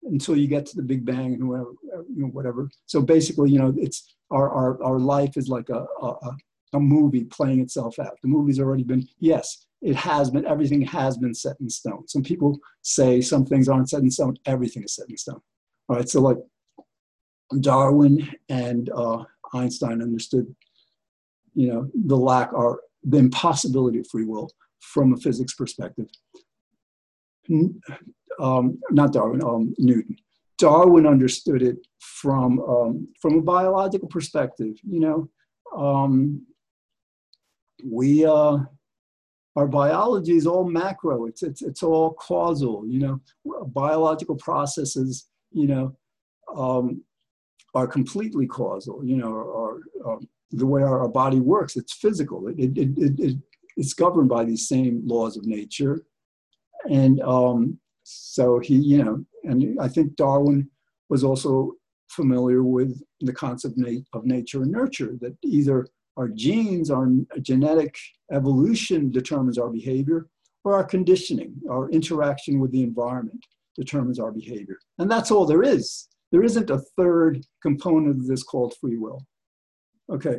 until 0.05 0.37
you 0.37 0.49
get 0.49 0.67
to 0.67 0.77
the 0.77 0.83
Big 0.83 1.05
Bang 1.05 1.35
and 1.35 1.49
whatever, 1.49 1.71
you 1.83 2.23
know, 2.23 2.29
whatever. 2.29 2.71
So 2.87 3.01
basically, 3.01 3.51
you 3.51 3.59
know, 3.59 3.75
it's 3.77 4.17
our, 4.31 4.51
our, 4.51 4.83
our 4.83 4.99
life 4.99 5.37
is 5.37 5.49
like 5.49 5.69
a, 5.71 5.87
a, 6.03 6.37
a 6.75 6.81
movie 6.81 7.25
playing 7.25 7.61
itself 7.61 7.99
out. 7.99 8.17
The 8.23 8.29
movie's 8.29 8.61
already 8.61 8.83
been, 8.83 9.07
yes, 9.19 9.67
it 9.83 9.97
has 9.97 10.31
been, 10.31 10.47
everything 10.47 10.83
has 10.83 11.17
been 11.17 11.35
set 11.35 11.57
in 11.61 11.71
stone. 11.71 12.07
Some 12.07 12.23
people 12.23 12.59
say 12.83 13.21
some 13.21 13.47
things 13.47 13.69
aren't 13.69 13.91
set 13.91 14.03
in 14.03 14.11
stone, 14.11 14.37
everything 14.47 14.85
is 14.85 14.95
set 14.95 15.09
in 15.09 15.17
stone. 15.17 15.41
All 15.89 15.97
right, 15.97 16.09
so 16.09 16.21
like 16.21 16.37
Darwin 17.61 18.29
and 18.49 18.91
uh, 18.91 19.25
Einstein 19.55 20.03
understood, 20.03 20.55
you 21.55 21.69
know, 21.69 21.91
the 22.07 22.17
lack 22.17 22.53
or 22.53 22.81
the 23.03 23.19
impossibility 23.19 23.99
of 24.01 24.07
free 24.09 24.25
will 24.25 24.51
from 24.81 25.13
a 25.13 25.17
physics 25.17 25.55
perspective. 25.55 26.07
Um, 28.39 28.79
not 28.91 29.13
Darwin, 29.13 29.43
um, 29.43 29.75
Newton. 29.79 30.17
Darwin 30.59 31.07
understood 31.07 31.63
it 31.63 31.79
from 31.99 32.61
um, 32.61 33.09
from 33.21 33.39
a 33.39 33.43
biological 33.43 34.09
perspective. 34.09 34.77
You 34.83 35.01
know, 35.01 35.31
um, 35.77 36.47
we 37.85 38.25
uh, 38.25 38.59
our 39.57 39.67
biology 39.67 40.37
is 40.37 40.47
all 40.47 40.69
macro. 40.69 41.27
It's 41.27 41.43
it's 41.43 41.63
it's 41.63 41.83
all 41.83 42.15
causal. 42.15 42.85
You 42.87 43.01
know, 43.01 43.21
biological 43.67 44.37
processes. 44.37 45.27
You 45.53 45.67
know, 45.67 45.97
um, 46.55 47.03
are 47.75 47.87
completely 47.87 48.47
causal. 48.47 49.05
You 49.05 49.17
know, 49.17 49.81
the 50.53 50.67
way 50.67 50.83
our, 50.83 51.03
our, 51.03 51.09
body 51.09 51.41
works, 51.41 51.77
it's 51.77 51.95
physical. 51.95 52.49
It, 52.49 52.59
it, 52.59 52.99
it, 52.99 53.21
it, 53.21 53.37
it's 53.77 53.95
governed 53.95 54.29
by 54.29 54.45
these 54.45 54.69
same 54.69 55.03
laws 55.05 55.37
of 55.37 55.47
nature, 55.47 56.05
and 56.89 57.21
um, 57.23 57.79
so 58.03 58.59
he, 58.59 58.77
you 58.77 59.03
know, 59.03 59.25
and 59.45 59.79
I 59.81 59.89
think 59.89 60.17
Darwin 60.17 60.71
was 61.09 61.25
also 61.25 61.73
familiar 62.09 62.63
with 62.63 63.03
the 63.21 63.33
concept 63.33 63.77
of 64.13 64.25
nature 64.25 64.63
and 64.63 64.73
nurture. 64.73 65.17
That 65.21 65.37
either 65.45 65.89
our 66.21 66.29
genes, 66.29 66.91
our 66.91 67.09
genetic 67.41 67.97
evolution 68.31 69.11
determines 69.11 69.57
our 69.57 69.71
behavior, 69.71 70.29
or 70.65 70.75
our 70.75 70.85
conditioning, 70.85 71.55
our 71.71 71.89
interaction 71.91 72.61
with 72.61 72.71
the 72.73 72.83
environment 72.83 73.43
determines 73.75 74.19
our 74.19 74.31
behavior. 74.31 74.79
And 74.99 75.11
that's 75.11 75.31
all 75.31 75.47
there 75.47 75.63
is. 75.63 76.09
There 76.31 76.43
isn't 76.43 76.69
a 76.69 76.83
third 76.99 77.43
component 77.63 78.21
of 78.21 78.27
this 78.27 78.43
called 78.43 78.75
free 78.79 78.99
will. 78.99 79.25
Okay. 80.13 80.37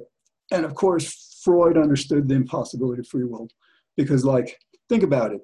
And 0.52 0.65
of 0.65 0.76
course, 0.76 1.39
Freud 1.44 1.78
understood 1.78 2.28
the 2.28 2.36
impossibility 2.36 3.00
of 3.00 3.08
free 3.08 3.24
will 3.24 3.48
because, 3.98 4.24
like, 4.24 4.60
think 4.88 5.02
about 5.02 5.34
it. 5.34 5.41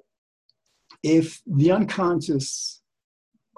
If 1.02 1.42
the 1.46 1.72
unconscious 1.72 2.80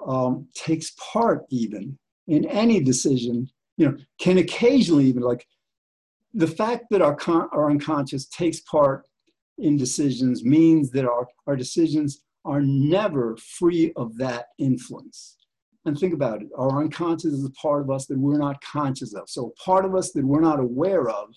um, 0.07 0.47
takes 0.55 0.95
part 1.13 1.45
even 1.51 1.99
in 2.27 2.45
any 2.45 2.81
decision, 2.81 3.47
you 3.77 3.85
know, 3.87 3.97
can 4.19 4.39
occasionally 4.39 5.05
even 5.05 5.21
like 5.21 5.45
the 6.33 6.47
fact 6.47 6.85
that 6.91 7.01
our, 7.01 7.17
our 7.51 7.69
unconscious 7.69 8.27
takes 8.27 8.61
part 8.61 9.05
in 9.57 9.77
decisions 9.77 10.43
means 10.43 10.91
that 10.91 11.05
our, 11.05 11.27
our 11.47 11.55
decisions 11.55 12.23
are 12.45 12.61
never 12.61 13.37
free 13.37 13.91
of 13.95 14.17
that 14.17 14.47
influence. 14.57 15.37
And 15.85 15.97
think 15.97 16.13
about 16.13 16.41
it 16.41 16.49
our 16.57 16.81
unconscious 16.81 17.33
is 17.33 17.45
a 17.45 17.51
part 17.51 17.81
of 17.81 17.89
us 17.89 18.05
that 18.05 18.17
we're 18.17 18.37
not 18.37 18.61
conscious 18.61 19.13
of. 19.15 19.23
So, 19.27 19.47
a 19.47 19.63
part 19.63 19.85
of 19.85 19.95
us 19.95 20.11
that 20.11 20.23
we're 20.23 20.41
not 20.41 20.59
aware 20.59 21.09
of 21.09 21.29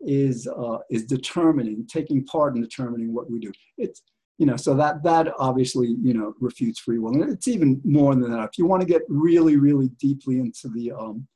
is, 0.00 0.46
uh, 0.46 0.78
is 0.90 1.04
determining, 1.04 1.86
taking 1.86 2.24
part 2.24 2.54
in 2.54 2.62
determining 2.62 3.14
what 3.14 3.30
we 3.30 3.38
do. 3.38 3.50
It's, 3.78 4.02
you 4.36 4.46
know, 4.46 4.56
so 4.56 4.74
that, 4.74 5.02
that 5.02 5.32
obviously, 5.38 5.96
you 6.00 6.14
know, 6.14 6.34
refutes 6.38 6.78
free 6.78 6.98
will. 6.98 7.20
And 7.20 7.30
it's 7.30 7.48
even 7.48 7.80
more 7.82 8.14
than 8.14 8.30
that. 8.30 8.44
If 8.44 8.58
you 8.58 8.66
want 8.66 8.82
to 8.82 8.86
get 8.86 9.02
really, 9.08 9.56
really 9.56 9.88
deeply 9.98 10.38
into 10.38 10.68
the, 10.68 10.92
um, 10.92 11.26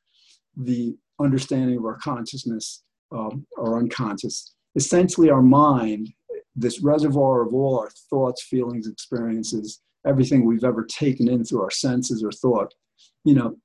the 0.57 0.97
understanding 1.19 1.79
of 1.79 1.85
our 1.85 1.99
consciousness, 1.99 2.85
um, 3.13 3.47
unconscious. 3.59 4.55
Essentially, 4.75 5.31
our 5.31 5.43
mind, 5.43 6.13
this 6.55 6.81
reservoir 6.81 7.43
of 7.43 7.55
all 7.55 7.79
our 7.79 7.91
thoughts, 8.11 8.43
feelings, 8.43 8.87
experiences, 8.87 9.81
everything 10.07 10.45
we've 10.45 10.65
ever 10.65 10.85
taken 10.85 11.29
in 11.29 11.45
through 11.45 11.63
our 11.63 11.71
senses 11.71 12.25
or 12.25 12.33
thought, 12.33 12.73
you 13.25 13.35
know, 13.35 13.57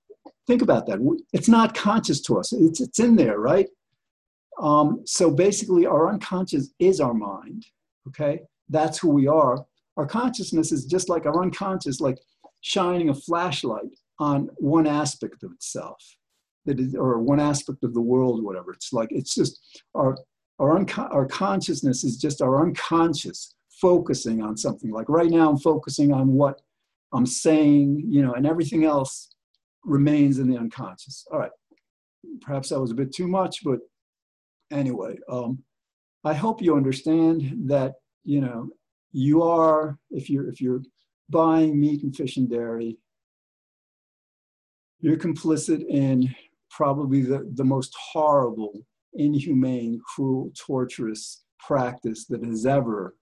think 0.46 0.62
about 0.62 0.86
that. 0.88 1.00
It's 1.34 1.50
not 1.50 1.76
conscious 1.76 2.22
to 2.24 2.38
us, 2.38 2.54
it's, 2.54 2.82
it's 2.82 3.00
in 3.00 3.16
there, 3.16 3.40
right? 3.40 3.68
Um, 4.60 5.04
so 5.06 5.30
basically, 5.30 5.86
our 5.86 6.10
unconscious 6.10 6.74
is 6.80 7.00
our 7.00 7.14
mind, 7.14 7.66
okay? 8.08 8.42
That's 8.70 8.98
who 8.98 9.10
we 9.10 9.28
are. 9.28 9.66
Our 9.98 10.06
consciousness 10.06 10.72
is 10.72 10.86
just 10.86 11.10
like 11.10 11.26
our 11.26 11.42
unconscious, 11.42 12.00
like 12.00 12.18
shining 12.62 13.10
a 13.10 13.14
flashlight 13.14 13.90
on 14.20 14.50
one 14.58 14.88
aspect 14.88 15.44
of 15.44 15.52
itself 15.52 16.04
that 16.68 16.80
is, 16.80 16.94
or 16.94 17.20
one 17.20 17.40
aspect 17.40 17.84
of 17.84 17.94
the 17.96 18.02
world, 18.02 18.44
whatever. 18.44 18.72
It's 18.72 18.94
like, 18.94 19.10
it's 19.12 19.34
just 19.34 19.84
our, 19.96 20.16
our, 20.60 20.78
unco- 20.78 21.10
our 21.12 21.26
consciousness 21.26 22.04
is 22.04 22.18
just 22.18 22.42
our 22.42 22.62
unconscious 22.62 23.56
focusing 23.82 24.42
on 24.42 24.56
something. 24.56 24.92
Like 24.92 25.10
right 25.10 25.32
now, 25.32 25.50
I'm 25.50 25.58
focusing 25.58 26.14
on 26.14 26.34
what 26.34 26.62
I'm 27.14 27.26
saying, 27.26 28.04
you 28.08 28.22
know, 28.22 28.34
and 28.34 28.46
everything 28.46 28.84
else 28.84 29.34
remains 29.84 30.40
in 30.40 30.50
the 30.50 30.58
unconscious. 30.58 31.26
All 31.32 31.40
right. 31.40 31.52
Perhaps 32.42 32.70
that 32.70 32.82
was 32.82 32.92
a 32.92 32.96
bit 32.96 33.14
too 33.14 33.28
much, 33.28 33.64
but 33.64 33.80
anyway, 34.72 35.18
um, 35.30 35.60
I 36.24 36.34
hope 36.34 36.62
you 36.62 36.76
understand 36.76 37.70
that, 37.70 37.94
you 38.26 38.42
know, 38.42 38.70
you 39.14 39.42
are, 39.42 39.98
if 40.12 40.30
you're, 40.30 40.50
if 40.50 40.60
you're 40.60 40.82
buying 41.30 41.80
meat 41.80 42.04
and 42.04 42.14
fish 42.14 42.38
and 42.38 42.50
dairy, 42.50 42.98
you're 45.00 45.16
complicit 45.18 45.86
in 45.88 46.34
probably 46.78 47.22
the, 47.24 47.50
the 47.56 47.64
most 47.64 47.92
horrible, 48.00 48.72
inhumane, 49.16 50.00
cruel, 50.06 50.52
torturous 50.56 51.44
practice 51.60 52.26
that 52.26 52.46
has 52.46 52.68
ever 52.68 53.16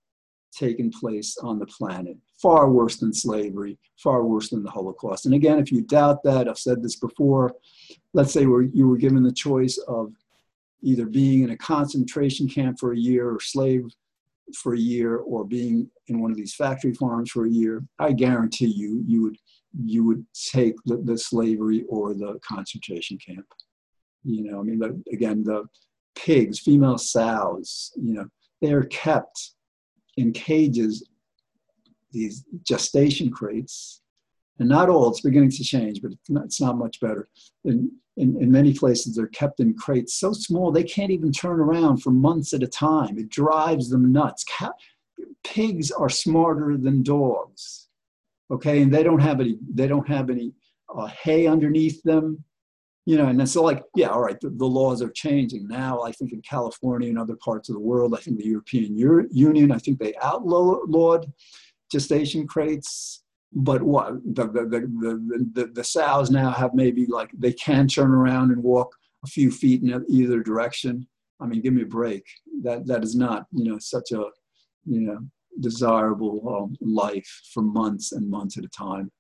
taken 0.54 0.91
place 0.91 1.38
on 1.41 1.58
the 1.58 1.65
planet. 1.68 2.18
Far 2.41 2.70
worse 2.70 2.98
than 2.98 3.13
slavery, 3.13 3.80
far 3.98 4.26
worse 4.26 4.50
than 4.50 4.62
the 4.62 4.70
Holocaust. 4.70 5.26
And 5.26 5.36
again, 5.36 5.58
if 5.58 5.72
you 5.72 5.82
doubt 5.84 6.22
that, 6.24 6.50
I've 6.50 6.60
said 6.60 6.84
this 6.84 6.98
before, 6.98 7.56
let's 8.13 8.34
say 8.34 8.41
you 8.41 8.88
were 8.89 8.98
given 8.98 9.24
the 9.24 9.32
choice 9.32 9.78
of 9.88 10.12
either 10.82 11.06
being 11.06 11.44
in 11.44 11.52
a 11.52 11.58
concentration 11.58 12.50
camp 12.50 12.78
for 12.78 12.91
a 12.91 12.98
year 12.98 13.30
or 13.30 13.39
slave 13.39 13.86
for 14.54 14.74
a 14.74 14.80
year 14.80 15.18
or 15.18 15.46
being 15.46 15.89
in 16.08 16.22
one 16.22 16.30
of 16.30 16.38
these 16.38 16.54
factory 16.54 16.94
farms 16.94 17.32
for 17.32 17.46
a 17.46 17.50
year, 17.50 17.86
I 18.00 18.12
guarantee 18.12 18.68
you, 18.68 19.02
you 19.08 19.24
would 19.24 19.38
you 19.84 20.06
would 20.06 20.26
take 20.52 20.76
the, 20.86 20.98
the 20.98 21.18
slavery 21.18 21.84
or 21.90 22.14
the 22.14 22.40
concentration 22.48 23.18
camp. 23.18 23.46
You 24.24 24.44
know, 24.44 24.60
I 24.60 24.64
mean, 24.64 24.80
the, 24.80 25.02
again, 25.12 25.44
the 25.44 25.66
pigs, 26.16 26.60
female 26.60 26.98
sows, 26.98 27.92
you 27.96 28.14
know, 28.14 28.26
they're 28.62 28.86
kept 28.86 29.52
in 30.18 30.32
cages, 30.32 31.08
these 32.12 32.46
gestation 32.64 33.30
crates, 33.30 34.02
and 34.60 34.70
not 34.70 34.90
all, 34.90 35.10
it's 35.10 35.22
beginning 35.22 35.52
to 35.52 35.64
change, 35.64 36.02
but 36.02 36.14
it's 36.14 36.30
not, 36.30 36.46
it's 36.46 36.62
not 36.62 36.78
much 36.78 37.00
better. 37.02 37.28
In, 37.66 37.92
in, 38.16 38.42
in 38.42 38.50
many 38.50 38.74
places, 38.74 39.16
they're 39.16 39.28
kept 39.28 39.60
in 39.60 39.74
crates 39.74 40.16
so 40.16 40.32
small 40.32 40.72
they 40.72 40.84
can't 40.84 41.12
even 41.12 41.34
turn 41.34 41.60
around 41.60 41.98
for 41.98 42.12
months 42.12 42.54
at 42.54 42.64
a 42.64 42.68
time. 42.68 43.18
It 43.20 43.30
drives 43.30 43.90
them 43.90 44.14
nuts. 44.14 44.46
Cat, 44.46 44.72
pigs 45.44 45.92
are 45.92 46.10
smarter 46.10 46.78
than 46.78 47.04
dogs 47.04 47.85
okay? 48.51 48.81
And 48.81 48.93
they 48.93 49.03
don't 49.03 49.19
have 49.19 49.39
any 49.39 49.58
they 49.73 49.88
don't 49.88 50.08
have 50.08 50.29
any 50.29 50.53
uh, 50.95 51.08
hay 51.08 51.47
underneath 51.47 52.01
them 52.03 52.43
you 53.05 53.17
know 53.17 53.27
and 53.27 53.39
it's 53.41 53.55
like 53.55 53.84
yeah 53.95 54.08
all 54.08 54.21
right 54.21 54.39
the, 54.39 54.49
the, 54.49 54.65
laws 54.65 55.01
are 55.01 55.12
changing. 55.12 55.67
Now 55.67 56.01
i 56.01 56.12
think 56.12 56.31
in 56.31 56.41
california 56.41 57.10
and 57.10 57.19
other 57.19 57.36
parts 57.36 57.69
of 57.69 57.75
the 57.75 57.79
world 57.79 58.15
i 58.15 58.21
think 58.21 58.38
the 58.38 58.45
european 58.45 58.97
Euro- 58.97 59.27
union 59.31 59.71
i 59.71 59.77
think 59.77 59.99
they 59.99 60.13
outlawed 60.21 61.31
gestation 61.91 62.47
crates 62.47 63.23
but 63.55 63.81
what 63.81 64.13
the, 64.25 64.45
the, 64.47 64.65
the, 64.65 65.49
the, 65.53 65.71
the 65.73 65.84
sows 65.84 66.29
now 66.29 66.51
have 66.51 66.73
maybe 66.73 67.05
like 67.05 67.29
they 67.38 67.53
can 67.53 67.88
turn 67.88 68.12
around 68.12 68.51
and 68.51 68.62
walk 68.62 68.93
a 69.23 69.27
few 69.27 69.49
feet 69.49 69.81
in 69.81 70.05
either 70.10 70.43
direction. 70.43 71.08
I 71.39 71.45
mean 71.45 71.62
give 71.62 71.73
me 71.73 71.84
a 71.84 71.88
break. 71.88 72.23
That 72.63 72.86
that 72.88 73.03
is 73.03 73.15
not 73.15 73.45
you 73.51 73.71
know 73.71 73.79
such 73.79 74.12
a 74.12 74.25
you 74.86 75.01
know 75.01 75.19
desirable 75.60 76.44
um, 76.50 76.76
life 76.82 77.41
for 77.54 77.63
months 77.63 78.12
and 78.12 78.30
months 78.30 78.58
at 78.58 78.65
a 78.65 78.70
time. 78.70 79.12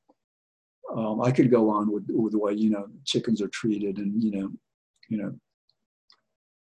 Um, 0.95 1.21
I 1.21 1.31
could 1.31 1.49
go 1.49 1.69
on 1.69 1.91
with, 1.91 2.05
with 2.09 2.33
the 2.33 2.39
way 2.39 2.53
you 2.53 2.69
know 2.69 2.87
chickens 3.05 3.41
are 3.41 3.47
treated, 3.49 3.97
and 3.97 4.21
you 4.23 4.31
know, 4.31 4.51
you 5.09 5.17
know, 5.17 5.33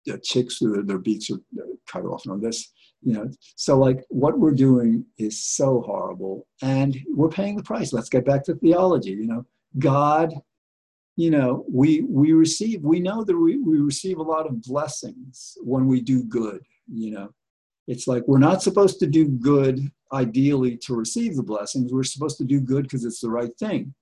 the 0.06 0.20
chicks 0.20 0.60
their, 0.60 0.84
their 0.84 1.00
beaks 1.00 1.30
are 1.32 1.40
cut 1.88 2.06
off 2.06 2.26
and 2.26 2.34
all 2.34 2.40
this. 2.40 2.72
You 3.02 3.14
know, 3.14 3.32
so 3.56 3.78
like 3.78 4.06
what 4.10 4.38
we're 4.38 4.52
doing 4.52 5.06
is 5.18 5.44
so 5.44 5.82
horrible, 5.82 6.48
and 6.62 6.98
we're 7.08 7.30
paying 7.30 7.56
the 7.56 7.64
price. 7.64 7.94
Let's 7.94 8.10
get 8.10 8.26
back 8.26 8.44
to 8.46 8.56
theology. 8.56 9.12
You 9.12 9.28
know, 9.28 9.46
God. 9.80 10.34
You 11.18 11.30
know, 11.30 11.66
we 11.70 12.02
we 12.04 12.32
receive. 12.32 12.82
We 12.82 13.00
know 13.00 13.24
that 13.26 13.36
we, 13.36 13.58
we 13.58 13.80
receive 13.80 14.18
a 14.18 14.24
lot 14.24 14.48
of 14.48 14.62
blessings 14.62 15.58
when 15.62 15.86
we 15.86 16.00
do 16.00 16.24
good. 16.24 16.62
You 16.92 17.12
know, 17.12 17.34
it's 17.88 18.08
like 18.08 18.24
we're 18.28 18.39
not 18.39 18.62
supposed 18.62 19.00
to 19.00 19.08
do 19.08 19.28
good 19.28 19.91
ideally 20.13 20.78
to 20.78 20.96
receive 20.96 21.36
the 21.36 21.44
blessings. 21.44 21.91
We're 21.91 22.04
supposed 22.04 22.38
to 22.38 22.46
do 22.46 22.60
good 22.60 22.84
because 22.84 23.06
it's 23.06 23.22
the 23.22 23.30
right 23.30 23.56
thing. 23.58 23.94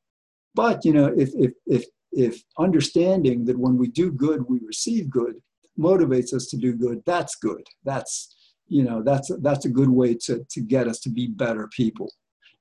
But 0.56 0.84
you 0.86 0.94
know, 0.94 1.14
if 1.18 1.30
if 1.36 1.54
if 1.66 1.86
if 2.12 2.44
understanding 2.58 3.46
that 3.46 3.58
when 3.58 3.78
we 3.78 3.88
do 3.88 4.12
good, 4.12 4.44
we 4.48 4.60
receive 4.66 5.10
good 5.10 5.36
motivates 5.78 6.34
us 6.34 6.48
to 6.48 6.58
do 6.58 6.74
good, 6.74 7.02
that's 7.06 7.36
good. 7.36 7.66
That's 7.86 8.36
you 8.68 8.84
know 8.84 9.02
that's 9.04 9.32
that's 9.42 9.66
a 9.66 9.70
good 9.70 9.90
way 9.90 10.16
to 10.26 10.46
to 10.50 10.62
get 10.62 10.88
us 10.88 11.00
to 11.02 11.10
be 11.10 11.28
better 11.28 11.68
people 11.76 12.12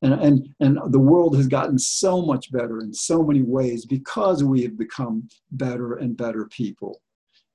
and 0.03 0.15
and 0.15 0.49
and 0.61 0.79
the 0.93 0.99
world 0.99 1.37
has 1.37 1.47
gotten 1.47 1.79
so 1.79 2.23
much 2.23 2.51
better 2.53 2.81
in 2.81 2.93
so 2.93 3.23
many 3.23 3.43
ways 3.43 3.85
because 3.85 4.43
we 4.45 4.63
have 4.63 4.79
become 4.79 5.29
better 5.53 5.95
and 5.95 6.17
better 6.17 6.47
people 6.47 7.01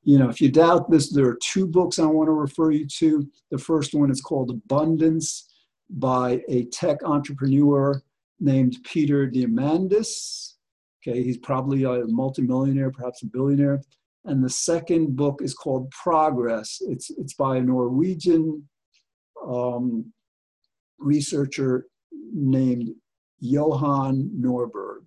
you 0.03 0.17
know 0.17 0.29
if 0.29 0.41
you 0.41 0.51
doubt 0.51 0.89
this 0.89 1.11
there 1.11 1.27
are 1.27 1.37
two 1.41 1.67
books 1.67 1.99
i 1.99 2.05
want 2.05 2.27
to 2.27 2.33
refer 2.33 2.71
you 2.71 2.85
to 2.87 3.27
the 3.51 3.57
first 3.57 3.93
one 3.93 4.11
is 4.11 4.21
called 4.21 4.49
abundance 4.49 5.49
by 5.89 6.41
a 6.49 6.65
tech 6.65 7.03
entrepreneur 7.03 8.01
named 8.39 8.77
peter 8.83 9.29
diamandis 9.29 10.53
okay 11.01 11.23
he's 11.23 11.37
probably 11.37 11.83
a 11.83 12.05
multimillionaire 12.07 12.91
perhaps 12.91 13.23
a 13.23 13.25
billionaire 13.27 13.81
and 14.25 14.43
the 14.43 14.49
second 14.49 15.15
book 15.15 15.41
is 15.41 15.53
called 15.53 15.91
Progress. 15.91 16.81
It's, 16.81 17.09
it's 17.11 17.33
by 17.33 17.57
a 17.57 17.61
Norwegian 17.61 18.67
um, 19.45 20.13
researcher 20.97 21.87
named 22.33 22.89
Johan 23.39 24.31
Norberg. 24.39 25.01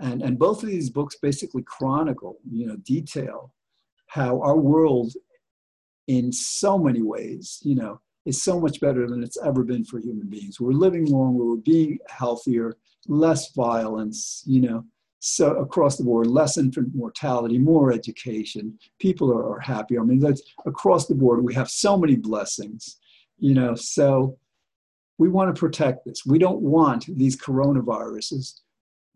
And, 0.00 0.22
and 0.22 0.38
both 0.38 0.62
of 0.62 0.68
these 0.70 0.90
books 0.90 1.16
basically 1.20 1.62
chronicle, 1.62 2.38
you 2.50 2.66
know, 2.66 2.76
detail 2.76 3.52
how 4.08 4.40
our 4.42 4.56
world 4.56 5.12
in 6.06 6.32
so 6.32 6.78
many 6.78 7.02
ways, 7.02 7.60
you 7.62 7.74
know, 7.74 8.00
is 8.24 8.42
so 8.42 8.60
much 8.60 8.80
better 8.80 9.06
than 9.06 9.22
it's 9.22 9.38
ever 9.44 9.62
been 9.62 9.84
for 9.84 9.98
human 9.98 10.28
beings. 10.28 10.60
We're 10.60 10.72
living 10.72 11.06
longer, 11.06 11.44
we're 11.44 11.56
being 11.56 11.98
healthier, 12.08 12.76
less 13.06 13.52
violence, 13.52 14.42
you 14.46 14.60
know, 14.60 14.84
so 15.20 15.56
across 15.56 15.96
the 15.96 16.04
board, 16.04 16.26
less 16.28 16.58
infant 16.58 16.94
mortality, 16.94 17.58
more 17.58 17.92
education. 17.92 18.78
People 19.00 19.32
are, 19.32 19.54
are 19.54 19.60
happy. 19.60 19.98
I 19.98 20.02
mean, 20.02 20.20
that's 20.20 20.42
across 20.64 21.06
the 21.06 21.14
board. 21.14 21.42
We 21.42 21.54
have 21.54 21.70
so 21.70 21.98
many 21.98 22.16
blessings, 22.16 22.98
you 23.38 23.54
know. 23.54 23.74
So 23.74 24.38
we 25.18 25.28
want 25.28 25.54
to 25.54 25.58
protect 25.58 26.04
this. 26.04 26.24
We 26.24 26.38
don't 26.38 26.60
want 26.60 27.06
these 27.08 27.36
coronaviruses, 27.36 28.60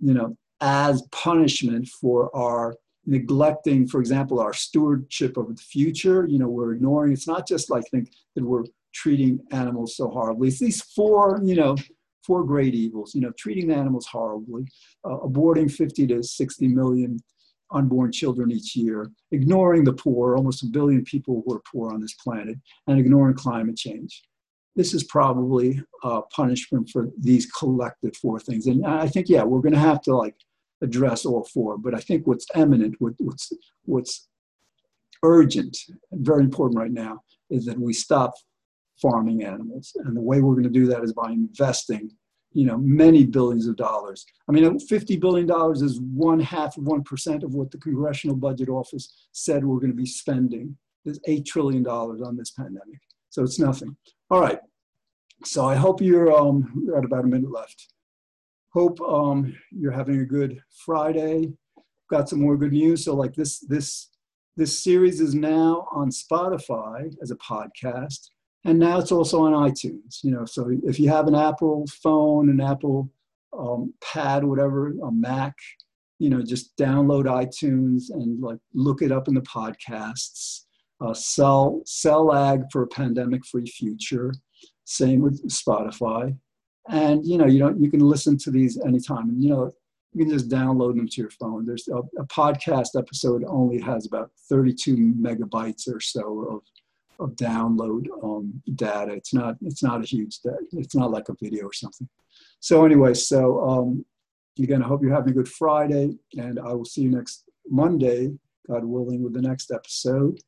you 0.01 0.15
know, 0.15 0.37
as 0.61 1.03
punishment 1.13 1.87
for 1.89 2.35
our 2.35 2.75
neglecting, 3.07 3.87
for 3.89 4.01
example, 4.01 4.41
our 4.41 4.53
stewardship 4.53 5.37
of 5.37 5.57
the 5.57 5.63
future. 5.63 6.27
You 6.29 6.39
know, 6.39 6.49
we're 6.49 6.73
ignoring. 6.73 7.13
It's 7.13 7.27
not 7.27 7.47
just 7.47 7.71
like 7.71 7.85
think 7.91 8.13
that 8.37 8.45
we're 8.45 8.65
treating 8.95 9.41
animals 9.51 9.97
so 9.97 10.09
horribly. 10.09 10.49
It's 10.49 10.61
these 10.61 10.83
four, 10.83 11.41
you 11.43 11.55
know, 11.55 11.77
four 12.27 12.45
great 12.45 12.75
evils, 12.75 13.15
you 13.15 13.21
know, 13.21 13.33
treating 13.39 13.69
the 13.69 13.75
animals 13.75 14.07
horribly, 14.07 14.65
uh, 15.05 15.19
aborting 15.19 15.71
50 15.71 16.07
to 16.09 16.23
60 16.23 16.69
million 16.69 17.19
unborn 17.73 18.13
children 18.13 18.53
each 18.53 18.77
year, 18.77 19.11
ignoring 19.33 19.85
the 19.85 19.93
poor, 19.93 20.37
almost 20.37 20.63
a 20.63 20.67
billion 20.67 21.03
people 21.05 21.43
who 21.45 21.55
are 21.55 21.63
poor 21.73 21.93
on 21.93 22.01
this 22.01 22.15
planet, 22.15 22.57
and 22.87 22.99
ignoring 22.99 23.35
climate 23.35 23.77
change. 23.77 24.23
This 24.77 24.95
is 24.95 25.05
probably 25.05 25.83
a 26.03 26.23
punishment 26.23 26.91
for 26.91 27.09
these 27.19 27.47
collective 27.47 28.17
four 28.17 28.41
things. 28.41 28.67
And 28.67 28.87
I 28.87 29.09
think, 29.09 29.29
yeah, 29.29 29.43
we're 29.43 29.61
going 29.61 29.75
to 29.75 29.79
have 29.79 30.01
to 30.03 30.17
like 30.17 30.37
address 30.83 31.25
all 31.25 31.45
four. 31.45 31.79
But 31.79 31.95
I 31.95 32.01
think 32.01 32.27
what's 32.27 32.47
eminent, 32.55 32.97
what's, 32.99 33.53
what's 33.85 34.29
urgent 35.23 35.79
and 36.11 36.25
very 36.25 36.43
important 36.43 36.79
right 36.79 36.91
now 36.91 37.23
is 37.51 37.65
that 37.67 37.79
we 37.79 37.93
stop 37.93 38.35
farming 39.01 39.45
animals. 39.45 39.93
And 40.05 40.17
the 40.17 40.21
way 40.21 40.41
we're 40.41 40.55
going 40.55 40.65
to 40.65 40.71
do 40.71 40.87
that 40.87 41.03
is 41.03 41.13
by 41.13 41.31
investing, 41.31 42.11
you 42.53 42.67
know, 42.67 42.79
many 42.79 43.25
billions 43.25 43.67
of 43.67 43.77
dollars. 43.77 44.25
I 44.49 44.53
mean, 44.53 44.65
$50 44.65 45.21
billion 45.21 45.51
is 45.85 46.01
one 46.01 46.41
half 46.41 46.77
of 46.77 46.85
1% 46.85 47.43
of 47.43 47.55
what 47.55 47.71
the 47.71 47.79
Congressional 47.79 48.37
Budget 48.37 48.69
Office 48.69 49.29
said 49.33 49.65
we're 49.65 49.81
going 49.81 49.91
to 49.91 49.97
be 49.97 50.07
spending. 50.07 50.77
There's 51.05 51.19
$8 51.21 51.45
trillion 51.45 51.87
on 51.87 52.37
this 52.37 52.51
pandemic. 52.51 53.01
So 53.31 53.43
it's 53.43 53.59
nothing. 53.59 53.97
All 54.31 54.41
right. 54.41 54.61
So 55.45 55.65
I 55.65 55.75
hope 55.75 56.01
you're, 56.01 56.33
um, 56.33 56.71
we're 56.87 56.99
at 56.99 57.05
about 57.05 57.25
a 57.25 57.29
minute 57.29 57.51
left. 57.51 57.93
Hope 58.73 59.01
um, 59.03 59.55
you're 59.71 59.93
having 59.93 60.21
a 60.21 60.25
good 60.25 60.61
Friday. 60.85 61.53
Got 62.11 62.29
some 62.29 62.41
more 62.41 62.57
good 62.57 62.73
news. 62.73 63.05
So 63.05 63.15
like 63.15 63.35
this, 63.35 63.61
this, 63.61 64.09
this 64.57 64.83
series 64.83 65.21
is 65.21 65.35
now 65.35 65.87
on 65.93 66.11
Spotify 66.11 67.15
as 67.23 67.31
a 67.31 67.37
podcast 67.37 68.29
and 68.65 68.79
now 68.79 68.99
it's 68.99 69.13
also 69.13 69.43
on 69.43 69.53
iTunes. 69.53 70.23
You 70.23 70.33
know, 70.33 70.45
so 70.45 70.71
if 70.85 71.01
you 71.01 71.09
have 71.09 71.27
an 71.27 71.35
Apple 71.35 71.85
phone, 72.03 72.49
an 72.49 72.61
Apple 72.61 73.11
um, 73.57 73.93
pad, 74.01 74.45
whatever, 74.45 74.89
a 75.03 75.11
Mac, 75.11 75.55
you 76.19 76.31
know, 76.31 76.43
just 76.43 76.77
download 76.77 77.25
iTunes 77.25 78.05
and 78.11 78.41
like 78.41 78.59
look 78.75 79.03
it 79.03 79.13
up 79.13 79.29
in 79.29 79.35
the 79.35 79.41
podcasts. 79.43 80.65
Uh, 81.01 81.13
cell 81.13 81.83
cell 81.85 82.33
ag 82.33 82.63
for 82.71 82.83
a 82.83 82.87
pandemic-free 82.87 83.67
future. 83.67 84.33
Same 84.85 85.21
with 85.21 85.45
Spotify, 85.49 86.37
and 86.89 87.25
you 87.25 87.39
know, 87.39 87.47
you 87.47 87.59
don't 87.59 87.81
you 87.81 87.91
can 87.91 88.01
listen 88.01 88.37
to 88.39 88.51
these 88.51 88.81
anytime. 88.81 89.29
And 89.29 89.43
you 89.43 89.51
know, 89.51 89.73
you 90.13 90.25
can 90.25 90.33
just 90.33 90.49
download 90.49 90.97
them 90.97 91.09
to 91.09 91.21
your 91.21 91.31
phone. 91.31 91.65
There's 91.65 91.89
a, 91.89 91.99
a 92.21 92.27
podcast 92.27 92.99
episode 92.99 93.45
only 93.47 93.81
has 93.81 94.07
about 94.07 94.31
32 94.49 95.15
megabytes 95.19 95.89
or 95.93 96.01
so 96.01 96.41
of 96.51 96.63
of 97.19 97.37
download 97.37 98.07
um, 98.23 98.63
data. 98.75 99.13
It's 99.13 99.33
not 99.33 99.57
it's 99.63 99.83
not 99.83 100.03
a 100.03 100.07
huge. 100.07 100.39
It's 100.73 100.95
not 100.95 101.11
like 101.11 101.29
a 101.29 101.37
video 101.41 101.67
or 101.67 101.73
something. 101.73 102.09
So 102.61 102.85
anyway, 102.85 103.15
so 103.15 103.61
um, 103.69 104.05
again, 104.59 104.83
I 104.83 104.87
hope 104.87 105.03
you're 105.03 105.15
having 105.15 105.31
a 105.31 105.37
good 105.37 105.49
Friday, 105.49 106.17
and 106.37 106.59
I 106.59 106.73
will 106.73 106.85
see 106.85 107.03
you 107.03 107.11
next 107.11 107.45
Monday, 107.69 108.33
God 108.69 108.85
willing, 108.85 109.23
with 109.23 109.35
the 109.35 109.43
next 109.43 109.71
episode. 109.71 110.39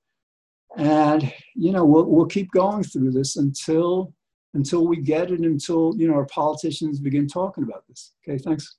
And 0.77 1.33
you 1.55 1.73
know, 1.73 1.85
we'll 1.85 2.07
we'll 2.07 2.27
keep 2.27 2.51
going 2.51 2.83
through 2.83 3.12
this 3.12 3.37
until 3.37 4.12
until 4.55 4.87
we 4.87 4.97
get 4.97 5.31
it, 5.31 5.40
until 5.40 5.95
you 5.97 6.09
know 6.09 6.14
our 6.14 6.27
politicians 6.27 7.01
begin 7.01 7.27
talking 7.27 7.64
about 7.64 7.85
this. 7.88 8.12
Okay, 8.27 8.38
thanks. 8.38 8.77